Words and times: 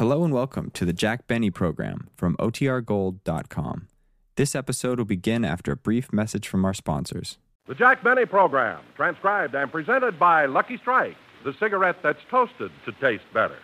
Hello 0.00 0.24
and 0.24 0.32
welcome 0.32 0.70
to 0.70 0.86
the 0.86 0.94
Jack 0.94 1.26
Benny 1.26 1.50
program 1.50 2.08
from 2.16 2.34
OTRGold.com. 2.38 3.88
This 4.36 4.54
episode 4.54 4.96
will 4.96 5.04
begin 5.04 5.44
after 5.44 5.72
a 5.72 5.76
brief 5.76 6.10
message 6.10 6.48
from 6.48 6.64
our 6.64 6.72
sponsors. 6.72 7.36
The 7.68 7.74
Jack 7.74 8.02
Benny 8.02 8.24
program, 8.24 8.82
transcribed 8.96 9.54
and 9.54 9.70
presented 9.70 10.18
by 10.18 10.46
Lucky 10.46 10.78
Strike, 10.78 11.18
the 11.44 11.52
cigarette 11.60 11.96
that's 12.02 12.18
toasted 12.30 12.70
to 12.86 12.92
taste 12.92 13.24
better. 13.34 13.58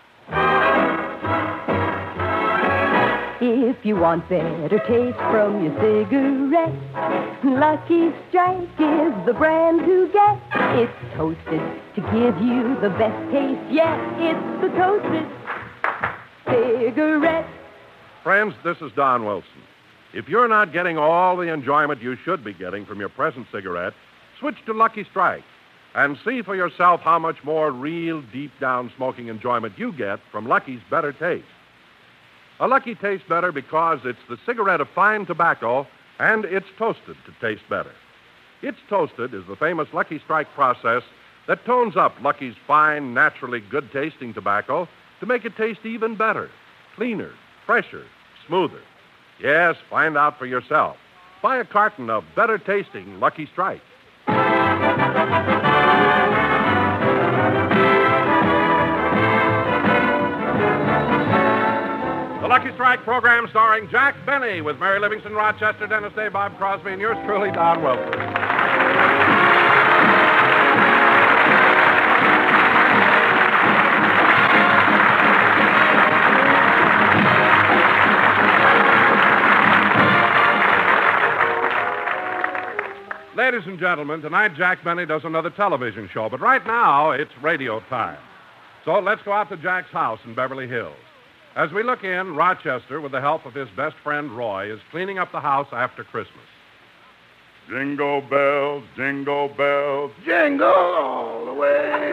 If 3.41 3.77
you 3.87 3.97
want 3.97 4.29
better 4.29 4.79
taste 4.87 5.17
from 5.17 5.65
your 5.65 5.73
cigarette, 5.81 7.45
Lucky 7.45 8.13
Strike 8.29 8.61
is 8.79 9.15
the 9.25 9.33
brand 9.33 9.81
to 9.87 10.11
get. 10.13 10.39
It's 10.81 11.17
toasted 11.17 11.63
to 11.95 12.01
give 12.13 12.37
you 12.45 12.77
the 12.83 12.91
best 12.91 13.33
taste 13.33 13.73
yet. 13.73 13.99
It's 14.21 14.61
the 14.61 14.69
toasted 14.77 15.46
cigarette. 16.47 17.47
Friends, 18.23 18.55
this 18.65 18.79
is 18.81 18.93
Don 18.97 19.25
Wilson. 19.25 19.63
If 20.13 20.29
you're 20.29 20.49
not 20.49 20.73
getting 20.73 20.99
all 20.99 21.37
the 21.37 21.53
enjoyment 21.53 22.01
you 22.01 22.17
should 22.25 22.45
be 22.45 22.55
getting 22.55 22.87
from 22.87 23.01
your 23.01 23.09
present 23.09 23.47
cigarette, 23.53 23.93
switch 24.39 24.57
to 24.67 24.73
Lucky 24.73 25.05
Strike 25.11 25.45
and 25.95 26.19
see 26.25 26.43
for 26.43 26.55
yourself 26.55 27.01
how 27.01 27.19
much 27.19 27.37
more 27.45 27.71
real, 27.71 28.23
deep 28.33 28.53
down 28.61 28.93
smoking 28.97 29.29
enjoyment 29.29 29.79
you 29.79 29.93
get 29.93 30.21
from 30.31 30.47
Lucky's 30.47 30.81
better 30.91 31.13
taste. 31.13 31.47
A 32.61 32.67
Lucky 32.67 32.95
tastes 32.95 33.29
better 33.29 33.53
because 33.53 34.01
it's 34.05 34.19
the 34.29 34.39
cigarette 34.47 34.81
of 34.81 34.89
fine 34.95 35.27
tobacco 35.27 35.87
and 36.19 36.45
it's 36.45 36.67
toasted 36.79 37.17
to 37.27 37.33
taste 37.41 37.69
better. 37.69 37.93
It's 38.63 38.79
toasted 38.89 39.35
is 39.35 39.45
the 39.49 39.57
famous 39.57 39.89
Lucky 39.93 40.19
Strike 40.19 40.49
process 40.55 41.03
that 41.47 41.65
tones 41.65 41.97
up 41.97 42.15
Lucky's 42.23 42.57
fine, 42.67 43.13
naturally 43.13 43.61
good 43.61 43.91
tasting 43.93 44.33
tobacco 44.33 44.89
to 45.21 45.27
make 45.27 45.45
it 45.45 45.57
taste 45.57 45.81
even 45.85 46.15
better, 46.17 46.51
cleaner, 46.95 47.33
fresher, 47.65 48.05
smoother. 48.47 48.81
Yes, 49.41 49.77
find 49.91 50.17
out 50.17 50.39
for 50.39 50.47
yourself. 50.47 50.97
Buy 51.43 51.59
a 51.59 51.65
carton 51.65 52.11
of 52.11 52.25
better 52.35 52.59
tasting 52.59 53.21
Lucky 53.21 53.47
Strike. 53.53 53.83
The 62.47 62.49
Lucky 62.49 62.73
Strike 62.75 63.03
program 63.03 63.47
starring 63.51 63.89
Jack 63.91 64.15
Benny 64.25 64.61
with 64.61 64.79
Mary 64.79 65.01
Livingstone, 65.01 65.35
Rochester, 65.35 65.87
Dennis 65.87 66.13
Day, 66.15 66.29
Bob 66.29 66.57
Crosby, 66.59 66.93
and 66.93 67.01
yours 67.01 67.17
truly, 67.27 67.51
Don 67.51 67.83
Wilson. 67.83 68.36
Ladies 83.47 83.69
and 83.69 83.79
gentlemen, 83.79 84.23
tonight 84.23 84.57
Jack 84.57 84.83
Benny 84.83 85.07
does 85.07 85.23
another 85.23 85.51
television 85.51 86.11
show, 86.13 86.29
but 86.29 86.41
right 86.41 86.67
now 86.67 87.13
it's 87.13 87.31
radio 87.41 87.79
time. 87.89 88.19
So 88.85 88.99
let's 88.99 89.23
go 89.23 89.31
out 89.31 89.49
to 89.51 89.57
Jack's 89.57 89.93
house 89.93 90.19
in 90.25 90.35
Beverly 90.35 90.67
Hills. 90.67 90.97
As 91.55 91.71
we 91.71 91.85
look 91.85 92.03
in, 92.03 92.35
Rochester, 92.35 93.01
with 93.01 93.13
the 93.13 93.21
help 93.21 93.47
of 93.47 93.55
his 93.55 93.69
best 93.77 93.95
friend 94.03 94.37
Roy, 94.37 94.73
is 94.73 94.81
cleaning 94.91 95.21
up 95.21 95.31
the 95.31 95.39
house 95.39 95.69
after 95.71 96.03
Christmas. 96.03 96.43
Jingle 97.69 98.21
bells, 98.23 98.83
jingle 98.97 99.47
bells, 99.57 100.11
Jingle 100.25 100.67
all 100.67 101.47
the 101.47 101.55
way 101.55 102.11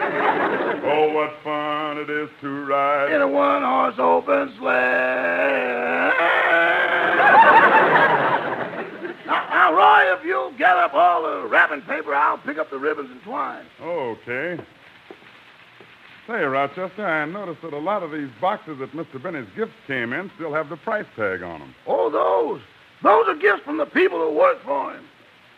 oh, 0.84 1.12
what 1.14 1.34
fun 1.42 1.98
it 1.98 2.10
is 2.10 2.30
to 2.42 2.64
ride. 2.64 3.12
in 3.12 3.20
a 3.20 3.26
one 3.26 3.62
horse 3.64 3.96
open 3.98 4.54
sleigh. 4.60 6.12
now, 10.02 10.16
if 10.16 10.24
you'll 10.24 10.52
gather 10.52 10.80
up 10.80 10.94
all 10.94 11.22
the 11.22 11.46
wrapping 11.46 11.82
paper, 11.82 12.14
I'll 12.14 12.38
pick 12.38 12.58
up 12.58 12.70
the 12.70 12.78
ribbons 12.78 13.10
and 13.10 13.22
twine. 13.22 13.64
Okay. 13.80 14.58
Say, 16.26 16.42
Rochester, 16.42 17.06
I 17.06 17.26
noticed 17.26 17.62
that 17.62 17.72
a 17.72 17.78
lot 17.78 18.02
of 18.02 18.10
these 18.10 18.30
boxes 18.40 18.78
that 18.78 18.92
Mr. 18.92 19.22
Benny's 19.22 19.46
gifts 19.54 19.74
came 19.86 20.12
in 20.12 20.30
still 20.36 20.54
have 20.54 20.68
the 20.70 20.76
price 20.76 21.06
tag 21.16 21.42
on 21.42 21.60
them. 21.60 21.74
Oh, 21.86 22.10
those. 22.10 22.62
Those 23.02 23.28
are 23.28 23.36
gifts 23.36 23.62
from 23.64 23.76
the 23.76 23.86
people 23.86 24.18
who 24.18 24.32
work 24.32 24.62
for 24.64 24.94
him. 24.94 25.04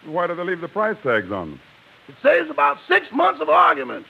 Why 0.06 0.26
do 0.26 0.34
they 0.34 0.42
leave 0.42 0.60
the 0.60 0.68
price 0.68 0.96
tags 1.02 1.30
on 1.30 1.50
them? 1.50 1.60
It 2.08 2.16
saves 2.22 2.50
about 2.50 2.78
six 2.88 3.06
months 3.12 3.40
of 3.40 3.48
arguments. 3.48 4.08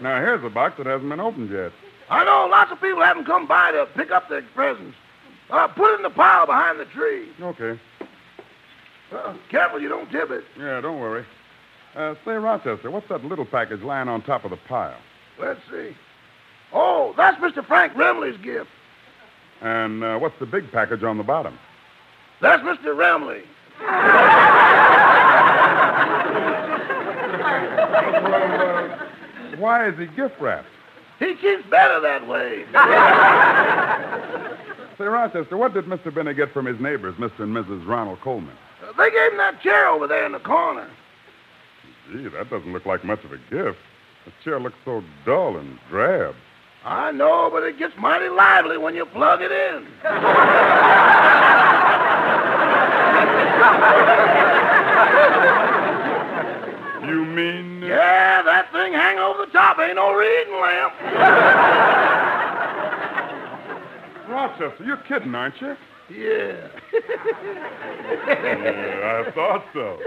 Now, 0.00 0.20
here's 0.20 0.44
a 0.44 0.50
box 0.50 0.76
that 0.78 0.86
hasn't 0.86 1.08
been 1.08 1.20
opened 1.20 1.50
yet. 1.50 1.72
I 2.12 2.24
know 2.24 2.46
lots 2.50 2.70
of 2.70 2.78
people 2.78 3.02
haven't 3.02 3.24
come 3.24 3.46
by 3.46 3.72
to 3.72 3.86
pick 3.96 4.10
up 4.10 4.28
their 4.28 4.42
presents. 4.54 4.94
Uh, 5.48 5.66
put 5.68 5.94
it 5.94 5.96
in 5.96 6.02
the 6.02 6.10
pile 6.10 6.44
behind 6.44 6.78
the 6.78 6.84
tree. 6.84 7.28
Okay. 7.40 7.80
Uh, 9.10 9.34
careful 9.50 9.80
you 9.80 9.88
don't 9.88 10.10
tip 10.10 10.30
it. 10.30 10.44
Yeah, 10.58 10.82
don't 10.82 11.00
worry. 11.00 11.24
Uh, 11.96 12.14
say, 12.26 12.32
Rochester, 12.32 12.90
what's 12.90 13.08
that 13.08 13.24
little 13.24 13.46
package 13.46 13.80
lying 13.80 14.08
on 14.08 14.20
top 14.22 14.44
of 14.44 14.50
the 14.50 14.58
pile? 14.68 14.98
Let's 15.40 15.60
see. 15.70 15.96
Oh, 16.74 17.14
that's 17.16 17.40
Mr. 17.40 17.66
Frank 17.66 17.94
Remley's 17.94 18.40
gift. 18.42 18.68
And 19.62 20.04
uh, 20.04 20.18
what's 20.18 20.38
the 20.38 20.46
big 20.46 20.70
package 20.70 21.02
on 21.02 21.16
the 21.16 21.24
bottom? 21.24 21.58
That's 22.42 22.62
Mr. 22.62 22.94
Remley. 22.94 23.42
Why 29.58 29.88
is 29.88 29.98
he 29.98 30.06
gift 30.14 30.38
wrapped? 30.40 30.66
He 31.22 31.36
keeps 31.36 31.62
better 31.70 32.00
that 32.00 32.26
way. 32.26 32.64
Say, 34.98 35.04
Rochester, 35.04 35.56
what 35.56 35.72
did 35.72 35.84
Mr. 35.84 36.12
Benny 36.12 36.34
get 36.34 36.52
from 36.52 36.66
his 36.66 36.80
neighbors, 36.80 37.14
Mr. 37.14 37.44
and 37.44 37.54
Mrs. 37.54 37.86
Ronald 37.86 38.20
Colman? 38.22 38.56
Uh, 38.82 38.92
they 38.98 39.08
gave 39.10 39.30
him 39.30 39.38
that 39.38 39.62
chair 39.62 39.88
over 39.88 40.08
there 40.08 40.26
in 40.26 40.32
the 40.32 40.40
corner. 40.40 40.90
Gee, 42.10 42.26
that 42.28 42.50
doesn't 42.50 42.72
look 42.72 42.86
like 42.86 43.04
much 43.04 43.22
of 43.22 43.30
a 43.30 43.36
gift. 43.36 43.78
The 44.24 44.32
chair 44.42 44.58
looks 44.58 44.74
so 44.84 45.04
dull 45.24 45.58
and 45.58 45.78
drab. 45.88 46.34
I 46.84 47.12
know, 47.12 47.50
but 47.52 47.62
it 47.62 47.78
gets 47.78 47.94
mighty 47.96 48.28
lively 48.28 48.78
when 48.78 48.96
you 48.96 49.06
plug 49.06 49.42
it 49.42 49.52
in. 49.52 49.86
You 57.06 57.24
mean. 57.24 57.82
uh, 57.82 57.86
Yeah, 57.86 58.42
that 58.42 58.70
thing 58.72 58.92
hanging 58.92 59.18
over 59.20 59.46
the 59.46 59.52
top 59.52 59.78
ain't 59.80 59.96
no 59.96 60.12
reading 60.14 60.54
lamp. 60.60 60.92
Rochester, 64.28 64.84
you're 64.84 64.96
kidding, 65.08 65.34
aren't 65.34 65.60
you? 65.60 65.76
Yeah. 66.10 66.68
Yeah, 68.24 69.24
I 69.26 69.30
thought 69.32 69.64
so. 69.72 69.98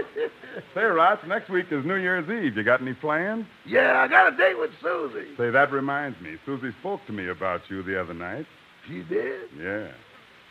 Say, 0.74 0.82
Roch, 0.82 1.26
next 1.26 1.50
week 1.50 1.66
is 1.70 1.84
New 1.84 1.96
Year's 1.96 2.28
Eve. 2.30 2.56
You 2.56 2.62
got 2.62 2.80
any 2.80 2.94
plans? 2.94 3.44
Yeah, 3.66 4.00
I 4.00 4.08
got 4.08 4.32
a 4.32 4.36
date 4.36 4.58
with 4.58 4.70
Susie. 4.82 5.34
Say, 5.36 5.50
that 5.50 5.72
reminds 5.72 6.20
me. 6.20 6.36
Susie 6.46 6.74
spoke 6.80 7.00
to 7.06 7.12
me 7.12 7.28
about 7.28 7.62
you 7.68 7.82
the 7.82 8.00
other 8.00 8.14
night. 8.14 8.46
She 8.86 9.02
did? 9.02 9.48
Yeah. 9.58 9.88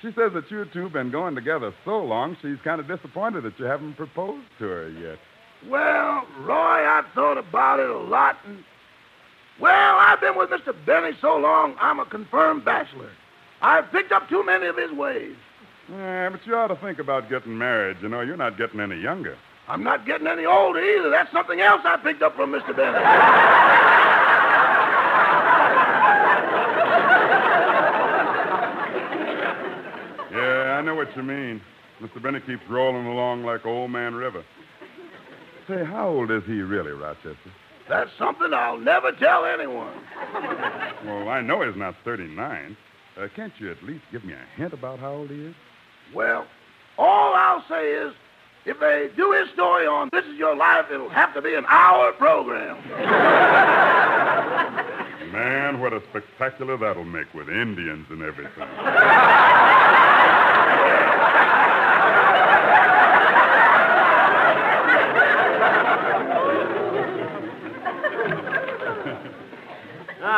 She 0.01 0.07
says 0.09 0.33
that 0.33 0.51
you 0.51 0.65
two 0.73 0.83
have 0.83 0.93
been 0.93 1.11
going 1.11 1.35
together 1.35 1.73
so 1.85 2.03
long, 2.03 2.37
she's 2.41 2.57
kind 2.63 2.79
of 2.79 2.87
disappointed 2.87 3.43
that 3.43 3.57
you 3.57 3.65
haven't 3.65 3.95
proposed 3.95 4.45
to 4.59 4.65
her 4.65 4.89
yet. 4.89 5.17
Well, 5.69 6.25
Roy, 6.41 6.87
I've 6.87 7.07
thought 7.13 7.37
about 7.37 7.79
it 7.79 7.89
a 7.89 7.97
lot, 7.97 8.37
and 8.45 8.63
well, 9.59 9.97
I've 9.99 10.21
been 10.21 10.37
with 10.37 10.49
Mr. 10.49 10.75
Benny 10.85 11.17
so 11.21 11.37
long, 11.37 11.75
I'm 11.79 11.99
a 11.99 12.05
confirmed 12.05 12.65
bachelor. 12.65 13.09
I've 13.61 13.91
picked 13.91 14.11
up 14.11 14.29
too 14.29 14.43
many 14.45 14.67
of 14.67 14.77
his 14.77 14.91
ways. 14.91 15.35
Yeah, 15.89 16.29
but 16.29 16.45
you 16.45 16.55
ought 16.55 16.67
to 16.67 16.75
think 16.75 16.99
about 16.99 17.29
getting 17.29 17.57
married. 17.57 17.97
You 18.01 18.09
know, 18.09 18.21
you're 18.21 18.37
not 18.37 18.57
getting 18.57 18.79
any 18.79 18.99
younger. 18.99 19.37
I'm 19.67 19.83
not 19.83 20.05
getting 20.05 20.27
any 20.27 20.45
older 20.45 20.79
either. 20.79 21.09
That's 21.09 21.31
something 21.31 21.59
else 21.59 21.81
I 21.85 21.97
picked 21.97 22.21
up 22.21 22.35
from 22.35 22.51
Mr. 22.51 22.75
Benny. 22.75 22.99
Yeah, 30.31 30.77
I 30.77 30.81
know 30.81 30.95
what 30.95 31.15
you 31.15 31.23
mean. 31.23 31.61
Mr. 32.01 32.21
Benny 32.21 32.41
keeps 32.41 32.67
rolling 32.69 33.07
along 33.07 33.45
like 33.45 33.65
Old 33.65 33.89
Man 33.89 34.13
River. 34.13 34.43
Say, 35.67 35.83
how 35.83 36.09
old 36.09 36.31
is 36.31 36.43
he 36.45 36.61
really, 36.61 36.91
Rochester? 36.91 37.35
That's 37.89 38.09
something 38.17 38.53
I'll 38.53 38.77
never 38.77 39.11
tell 39.11 39.45
anyone. 39.45 39.93
Well, 41.05 41.29
I 41.29 41.41
know 41.41 41.61
he's 41.67 41.75
not 41.77 41.95
39. 42.03 42.75
Uh, 43.17 43.27
can't 43.35 43.53
you 43.59 43.71
at 43.71 43.81
least 43.83 44.03
give 44.11 44.23
me 44.25 44.33
a 44.33 44.57
hint 44.57 44.73
about 44.73 44.99
how 44.99 45.13
old 45.13 45.29
he 45.29 45.45
is? 45.45 45.55
Well, 46.13 46.45
all 46.97 47.33
I'll 47.35 47.63
say 47.69 47.91
is, 47.93 48.13
if 48.65 48.79
they 48.79 49.09
do 49.15 49.31
his 49.31 49.49
story 49.53 49.85
on 49.85 50.09
This 50.11 50.25
Is 50.25 50.37
Your 50.37 50.55
Life, 50.55 50.85
it'll 50.91 51.09
have 51.09 51.33
to 51.35 51.41
be 51.41 51.53
an 51.53 51.65
hour 51.67 52.11
program. 52.13 52.77
Man, 55.31 55.79
what 55.79 55.93
a 55.93 56.01
spectacular 56.09 56.77
that'll 56.77 57.03
make 57.05 57.31
with 57.33 57.49
Indians 57.49 58.07
and 58.09 58.21
everything. 58.23 58.67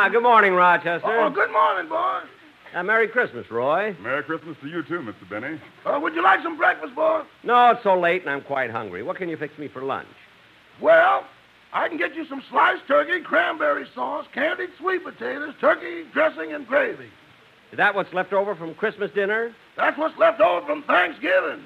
Ah, 0.00 0.08
good 0.08 0.22
morning, 0.22 0.52
Rochester. 0.52 1.08
Oh, 1.10 1.28
good 1.28 1.50
morning, 1.50 1.88
boy. 1.88 2.20
Uh, 2.72 2.84
Merry 2.84 3.08
Christmas, 3.08 3.50
Roy. 3.50 3.96
Merry 4.00 4.22
Christmas 4.22 4.56
to 4.62 4.68
you, 4.68 4.84
too, 4.84 5.00
Mr. 5.00 5.28
Benny. 5.28 5.60
Uh, 5.84 5.98
would 6.00 6.14
you 6.14 6.22
like 6.22 6.40
some 6.44 6.56
breakfast, 6.56 6.94
boy? 6.94 7.22
No, 7.42 7.70
it's 7.70 7.82
so 7.82 7.98
late 7.98 8.22
and 8.22 8.30
I'm 8.30 8.42
quite 8.42 8.70
hungry. 8.70 9.02
What 9.02 9.16
can 9.16 9.28
you 9.28 9.36
fix 9.36 9.58
me 9.58 9.66
for 9.66 9.82
lunch? 9.82 10.06
Well, 10.80 11.24
I 11.72 11.88
can 11.88 11.98
get 11.98 12.14
you 12.14 12.24
some 12.28 12.44
sliced 12.48 12.86
turkey, 12.86 13.20
cranberry 13.24 13.86
sauce, 13.92 14.24
candied 14.32 14.70
sweet 14.78 15.02
potatoes, 15.02 15.54
turkey 15.60 16.04
dressing, 16.12 16.52
and 16.52 16.64
gravy. 16.64 17.10
Is 17.72 17.78
that 17.78 17.96
what's 17.96 18.14
left 18.14 18.32
over 18.32 18.54
from 18.54 18.76
Christmas 18.76 19.10
dinner? 19.10 19.52
That's 19.76 19.98
what's 19.98 20.16
left 20.16 20.40
over 20.40 20.64
from 20.64 20.84
Thanksgiving. 20.84 21.58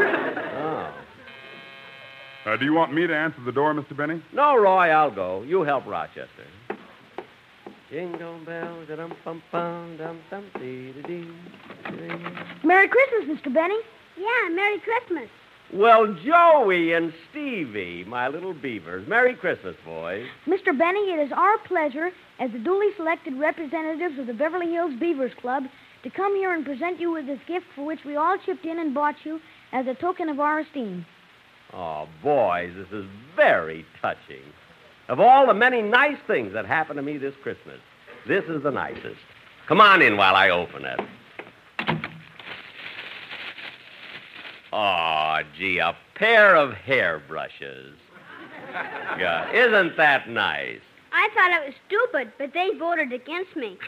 Uh, 2.44 2.56
do 2.56 2.64
you 2.64 2.74
want 2.74 2.92
me 2.92 3.06
to 3.06 3.16
answer 3.16 3.40
the 3.44 3.52
door, 3.52 3.72
Mr. 3.72 3.96
Benny? 3.96 4.22
No, 4.32 4.56
Roy, 4.56 4.88
I'll 4.88 5.10
go. 5.10 5.42
You 5.42 5.62
help 5.62 5.86
Rochester. 5.86 6.28
Jingle 7.90 8.38
bells, 8.44 8.88
dum 8.88 9.14
bum 9.24 9.42
bum 9.52 9.96
dum 9.96 10.20
dum 10.30 10.44
dee 10.58 10.92
dee 10.92 11.02
dee. 11.02 11.28
Merry 12.64 12.88
Christmas, 12.88 13.38
Mr. 13.38 13.52
Benny. 13.52 13.78
Yeah, 14.18 14.54
Merry 14.54 14.78
Christmas. 14.80 15.28
Well, 15.72 16.14
Joey 16.24 16.92
and 16.92 17.12
Stevie, 17.30 18.04
my 18.04 18.28
little 18.28 18.52
beavers. 18.52 19.08
Merry 19.08 19.34
Christmas, 19.34 19.76
boys. 19.84 20.26
Mr. 20.46 20.76
Benny, 20.76 21.10
it 21.10 21.18
is 21.26 21.32
our 21.32 21.58
pleasure, 21.66 22.10
as 22.38 22.50
the 22.52 22.58
duly 22.58 22.88
selected 22.96 23.34
representatives 23.38 24.18
of 24.18 24.26
the 24.26 24.34
Beverly 24.34 24.70
Hills 24.70 24.92
Beavers 25.00 25.32
Club, 25.40 25.64
to 26.02 26.10
come 26.10 26.36
here 26.36 26.52
and 26.52 26.64
present 26.64 27.00
you 27.00 27.12
with 27.12 27.26
this 27.26 27.40
gift 27.48 27.66
for 27.74 27.84
which 27.86 28.04
we 28.04 28.16
all 28.16 28.36
chipped 28.44 28.64
in 28.64 28.78
and 28.78 28.92
bought 28.94 29.16
you 29.24 29.40
as 29.72 29.86
a 29.86 29.94
token 29.94 30.28
of 30.28 30.38
our 30.38 30.60
esteem. 30.60 31.06
Oh, 31.76 32.08
boys, 32.22 32.72
this 32.76 32.86
is 32.92 33.04
very 33.34 33.84
touching. 34.00 34.44
Of 35.08 35.18
all 35.18 35.46
the 35.46 35.54
many 35.54 35.82
nice 35.82 36.18
things 36.26 36.52
that 36.52 36.66
happened 36.66 36.98
to 36.98 37.02
me 37.02 37.18
this 37.18 37.34
Christmas, 37.42 37.80
this 38.28 38.44
is 38.44 38.62
the 38.62 38.70
nicest. 38.70 39.18
Come 39.66 39.80
on 39.80 40.00
in 40.00 40.16
while 40.16 40.36
I 40.36 40.50
open 40.50 40.84
it. 40.84 41.00
Oh, 44.72 45.40
gee, 45.58 45.78
a 45.78 45.96
pair 46.14 46.54
of 46.54 46.74
hairbrushes. 46.74 47.96
Yeah, 49.18 49.50
isn't 49.52 49.96
that 49.96 50.28
nice? 50.28 50.80
I 51.12 51.28
thought 51.34 51.50
it 51.60 51.66
was 51.66 51.74
stupid, 51.86 52.32
but 52.38 52.52
they 52.52 52.70
voted 52.78 53.12
against 53.12 53.56
me. 53.56 53.78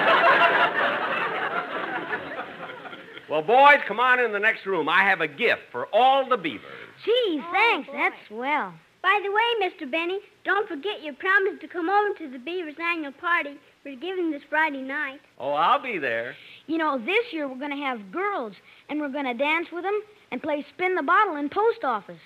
Well, 3.29 3.43
boys, 3.43 3.81
come 3.87 4.01
on 4.01 4.21
in 4.21 4.33
the 4.33 4.39
next 4.39 4.65
room. 4.65 4.89
I 4.89 5.05
have 5.05 5.21
a 5.21 5.29
gift 5.29 5.63
for 5.71 5.87
all 5.93 6.29
the 6.29 6.37
beavers. 6.37 6.65
Gee, 7.05 7.43
thanks. 7.53 7.89
That's 7.93 8.15
swell. 8.29 8.73
By 9.03 9.21
the 9.23 9.31
way, 9.31 9.69
Mr. 9.69 9.91
Benny, 9.91 10.19
don't 10.45 10.69
forget 10.69 11.03
your 11.03 11.15
promise 11.15 11.61
to 11.61 11.69
come 11.69 11.89
over 11.89 12.19
to 12.19 12.31
the 12.31 12.39
Beavers' 12.39 12.75
annual 12.81 13.13
party 13.13 13.59
we're 13.89 13.97
giving 13.97 14.31
this 14.31 14.43
Friday 14.51 14.83
night. 14.83 15.21
Oh, 15.39 15.53
I'll 15.53 15.83
be 15.83 15.99
there. 15.99 16.35
You 16.67 16.77
know, 16.77 16.99
this 16.99 17.33
year 17.33 17.49
we're 17.49 17.59
going 17.59 17.71
to 17.71 17.83
have 17.83 18.13
girls, 18.13 18.53
and 18.91 19.01
we're 19.01 19.09
going 19.09 19.25
to 19.25 19.33
dance 19.35 19.69
with 19.73 19.85
them 19.85 19.99
and 20.31 20.43
play 20.43 20.67
spin 20.75 20.95
the 20.95 21.03
bottle 21.03 21.37
in 21.37 21.49
post 21.49 21.85
office. 21.85 22.21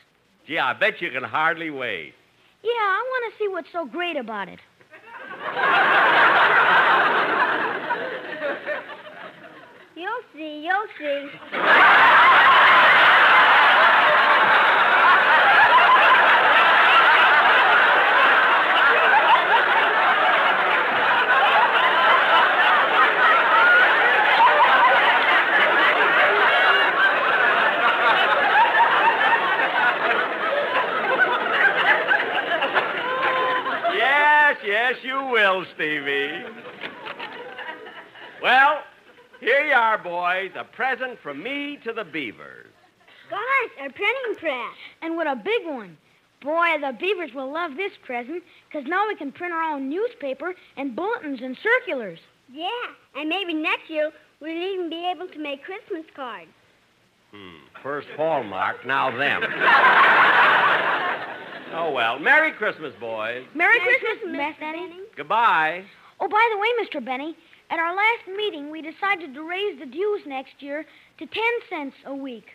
Gee, 0.46 0.58
I 0.58 0.72
bet 0.72 1.00
you 1.00 1.10
can 1.10 1.22
hardly 1.22 1.70
wait. 1.70 2.14
Yeah, 2.64 2.70
I 2.72 3.04
want 3.06 3.32
to 3.32 3.38
see 3.38 3.48
what's 3.48 3.68
so 3.72 3.86
great 3.86 4.16
about 4.16 4.48
it. 4.48 4.58
You'll 10.02 10.10
see, 10.34 10.64
you'll 10.64 10.88
see. 10.98 11.30
Yes, 33.94 34.56
yes, 34.66 34.96
you 35.04 35.26
will, 35.30 35.64
Stevie. 35.76 36.42
Well, 38.42 38.82
here 39.42 39.64
you 39.66 39.74
are, 39.74 39.98
boys. 39.98 40.52
A 40.56 40.64
present 40.64 41.18
from 41.20 41.42
me 41.42 41.78
to 41.84 41.92
the 41.92 42.04
beavers. 42.04 42.68
Gosh, 43.28 43.86
a 43.86 43.90
printing 43.90 44.34
press. 44.38 44.74
And 45.02 45.16
what 45.16 45.26
a 45.26 45.36
big 45.36 45.66
one. 45.66 45.96
Boy, 46.42 46.66
the 46.80 46.92
beavers 46.98 47.32
will 47.34 47.50
love 47.52 47.76
this 47.76 47.92
present, 48.04 48.42
'cause 48.72 48.84
now 48.86 49.06
we 49.06 49.14
can 49.14 49.30
print 49.32 49.52
our 49.54 49.62
own 49.74 49.88
newspaper 49.88 50.54
and 50.76 50.96
bulletins 50.96 51.40
and 51.40 51.56
circulars. 51.58 52.18
Yeah, 52.52 52.68
and 53.14 53.28
maybe 53.28 53.54
next 53.54 53.88
year 53.88 54.10
we'll 54.40 54.50
even 54.50 54.90
be 54.90 55.06
able 55.08 55.28
to 55.28 55.38
make 55.38 55.64
Christmas 55.64 56.04
cards. 56.14 56.50
Hmm. 57.32 57.56
First 57.82 58.08
Hallmark, 58.16 58.84
now 58.84 59.10
them. 59.16 59.42
oh, 61.74 61.90
well. 61.92 62.18
Merry 62.18 62.52
Christmas, 62.52 62.92
boys. 63.00 63.44
Merry, 63.54 63.78
Merry 63.78 63.98
Christmas, 63.98 64.18
Christmas, 64.20 64.36
Beth 64.36 64.56
Mr. 64.56 64.60
Benny. 64.60 64.86
Benny. 64.88 65.00
Goodbye. 65.16 65.84
Oh, 66.20 66.28
by 66.28 66.48
the 66.52 66.58
way, 66.58 66.68
Mr. 66.84 67.02
Benny, 67.04 67.34
at 67.70 67.78
our 67.78 67.94
last 67.94 68.28
meeting, 68.36 68.70
we 68.70 68.82
decided 68.82 69.34
to 69.34 69.42
raise 69.42 69.78
the 69.78 69.86
dues 69.86 70.22
next 70.26 70.60
year 70.60 70.84
to 71.18 71.26
10 71.26 71.42
cents 71.68 71.96
a 72.04 72.14
week. 72.14 72.50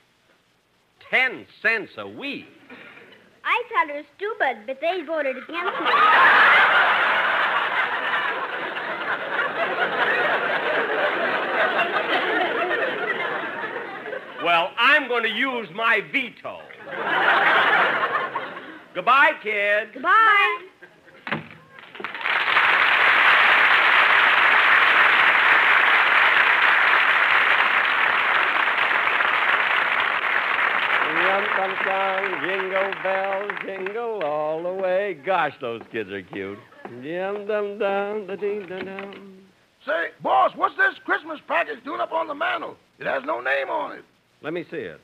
Ten 1.09 1.45
cents 1.61 1.91
a 1.97 2.07
week. 2.07 2.45
I 3.43 3.63
thought 3.69 3.89
it 3.89 3.95
was 3.95 4.05
stupid, 4.17 4.65
but 4.67 4.81
they 4.81 5.03
voted 5.03 5.37
against 5.37 5.79
me. 5.79 5.89
Well, 14.43 14.71
I'm 14.77 15.07
going 15.07 15.23
to 15.23 15.29
use 15.29 15.67
my 15.73 16.01
veto. 16.11 16.61
Goodbye, 18.93 19.31
kids. 19.41 19.91
Goodbye. 19.93 20.59
Yum, 31.27 31.43
dum, 31.57 31.75
dum, 31.83 32.36
jingle 32.47 32.93
bells, 33.03 33.51
jingle 33.65 34.23
all 34.23 34.63
the 34.63 34.73
way. 34.73 35.17
Gosh, 35.25 35.53
those 35.59 35.81
kids 35.91 36.09
are 36.11 36.21
cute. 36.21 36.57
Yum, 37.01 37.45
dum, 37.45 37.77
dum, 37.77 38.27
da, 38.27 38.35
dee, 38.35 38.59
dum, 38.67 38.85
dum. 38.85 39.37
Say, 39.85 40.07
boss, 40.23 40.51
what's 40.55 40.75
this 40.77 40.95
Christmas 41.03 41.39
package 41.47 41.83
doing 41.83 41.99
up 41.99 42.11
on 42.11 42.27
the 42.27 42.33
mantel? 42.33 42.77
It 42.99 43.05
has 43.05 43.23
no 43.25 43.41
name 43.41 43.69
on 43.69 43.97
it. 43.97 44.05
Let 44.41 44.53
me 44.53 44.65
see 44.71 44.77
it. 44.77 45.01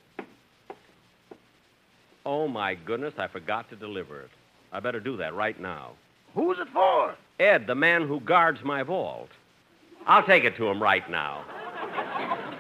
Oh, 2.26 2.48
my 2.48 2.76
goodness, 2.76 3.14
I 3.18 3.28
forgot 3.28 3.70
to 3.70 3.76
deliver 3.76 4.22
it. 4.22 4.30
I 4.72 4.80
better 4.80 5.02
do 5.02 5.18
that 5.18 5.34
right 5.36 5.60
now. 5.60 5.92
Who's 6.36 6.58
it 6.60 6.70
for? 6.74 7.16
Ed, 7.40 7.68
the 7.68 7.76
man 7.76 8.08
who 8.08 8.22
guards 8.22 8.60
my 8.64 8.84
vault. 8.84 9.30
I'll 10.08 10.26
take 10.26 10.46
it 10.46 10.56
to 10.58 10.68
him 10.68 10.82
right 10.82 11.08
now. 11.10 11.44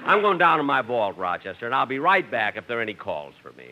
I'm 0.06 0.22
going 0.22 0.38
down 0.38 0.58
to 0.58 0.64
my 0.64 0.82
vault, 0.82 1.18
Rochester, 1.18 1.66
and 1.66 1.74
I'll 1.74 1.86
be 1.86 2.00
right 2.00 2.30
back 2.30 2.58
if 2.58 2.68
there 2.68 2.80
are 2.80 2.82
any 2.82 2.94
calls 2.94 3.34
for 3.42 3.54
me. 3.54 3.72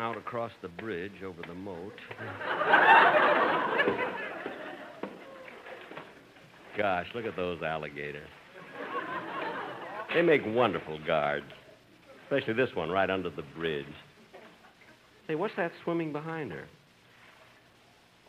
Now 0.00 0.14
to 0.14 0.20
cross 0.22 0.50
the 0.62 0.68
bridge 0.68 1.22
over 1.22 1.42
the 1.46 1.52
moat. 1.52 1.92
Gosh, 6.78 7.06
look 7.14 7.26
at 7.26 7.36
those 7.36 7.62
alligators. 7.62 8.26
They 10.14 10.22
make 10.22 10.40
wonderful 10.46 10.98
guards, 11.06 11.44
especially 12.24 12.54
this 12.54 12.74
one 12.74 12.88
right 12.88 13.10
under 13.10 13.28
the 13.28 13.42
bridge. 13.54 13.84
Say, 15.28 15.34
what's 15.34 15.52
that 15.58 15.70
swimming 15.84 16.12
behind 16.12 16.50
her? 16.52 16.64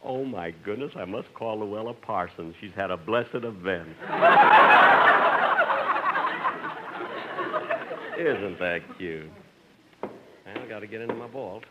Oh, 0.03 0.25
my 0.25 0.51
goodness, 0.65 0.91
I 0.97 1.05
must 1.05 1.33
call 1.35 1.59
Louella 1.59 1.95
Parsons. 2.01 2.53
She's 2.59 2.73
had 2.75 2.91
a 2.91 2.97
blessed 2.97 3.35
event. 3.35 3.87
Isn't 8.19 8.59
that 8.59 8.81
cute? 8.97 9.31
To 10.81 10.87
get 10.87 11.01
into 11.01 11.13
my 11.13 11.27
vault. 11.27 11.63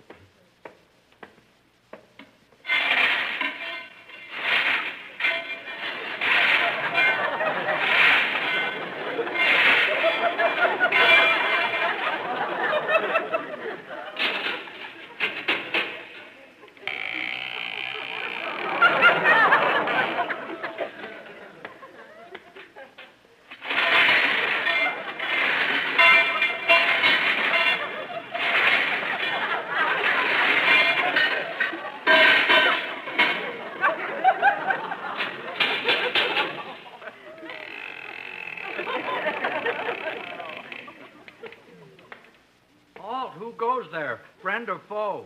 Foe? 44.90 45.24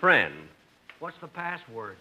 Friend. 0.00 0.34
What's 0.98 1.16
the 1.20 1.28
password? 1.28 1.96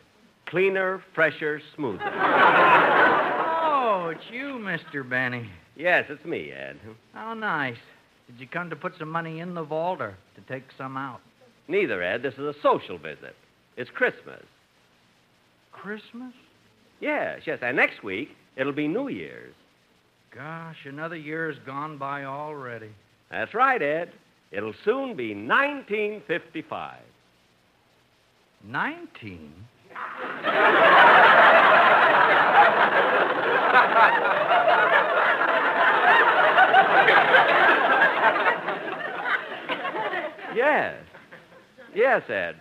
Cleaner, 0.47 1.03
fresher, 1.13 1.61
smoother. 1.75 2.01
Oh, 2.03 4.11
it's 4.15 4.23
you, 4.31 4.57
Mr. 4.59 5.07
Benny. 5.07 5.49
yes, 5.75 6.05
it's 6.09 6.23
me, 6.25 6.51
Ed. 6.51 6.77
How 7.13 7.33
nice. 7.33 7.77
Did 8.27 8.39
you 8.39 8.47
come 8.47 8.69
to 8.69 8.75
put 8.75 8.93
some 8.97 9.09
money 9.09 9.41
in 9.41 9.53
the 9.53 9.63
vault 9.63 10.01
or 10.01 10.15
to 10.35 10.41
take 10.51 10.63
some 10.77 10.97
out? 10.97 11.19
Neither, 11.67 12.01
Ed. 12.01 12.23
This 12.23 12.33
is 12.35 12.39
a 12.39 12.53
social 12.63 12.97
visit. 12.97 13.35
It's 13.75 13.89
Christmas. 13.89 14.43
Christmas? 15.71 16.33
Yes, 17.01 17.41
yes. 17.45 17.59
And 17.61 17.75
next 17.75 18.03
week, 18.03 18.29
it'll 18.55 18.73
be 18.73 18.87
New 18.87 19.09
Year's. 19.09 19.53
Gosh, 20.33 20.77
another 20.85 21.17
year's 21.17 21.57
gone 21.65 21.97
by 21.97 22.23
already. 22.23 22.89
That's 23.29 23.53
right, 23.53 23.81
Ed. 23.81 24.11
It'll 24.51 24.73
soon 24.85 25.15
be 25.15 25.33
1955. 25.33 26.99
Nineteen? 28.63 29.53
Yes. 40.55 40.95
Yes, 41.93 42.29
Ed. 42.29 42.55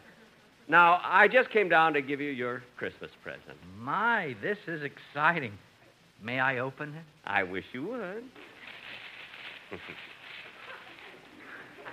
Now, 0.69 1.01
I 1.03 1.29
just 1.29 1.51
came 1.51 1.69
down 1.69 1.95
to 1.95 2.03
give 2.03 2.21
you 2.21 2.31
your 2.31 2.63
Christmas 2.77 3.11
present. 3.23 3.57
My, 3.79 4.37
this 4.43 4.59
is 4.67 4.83
exciting. 4.83 5.53
May 6.23 6.41
I 6.41 6.59
open 6.59 6.91
it? 6.91 7.05
I 7.25 7.43
wish 7.43 7.65
you 7.73 7.85
would. 7.87 8.25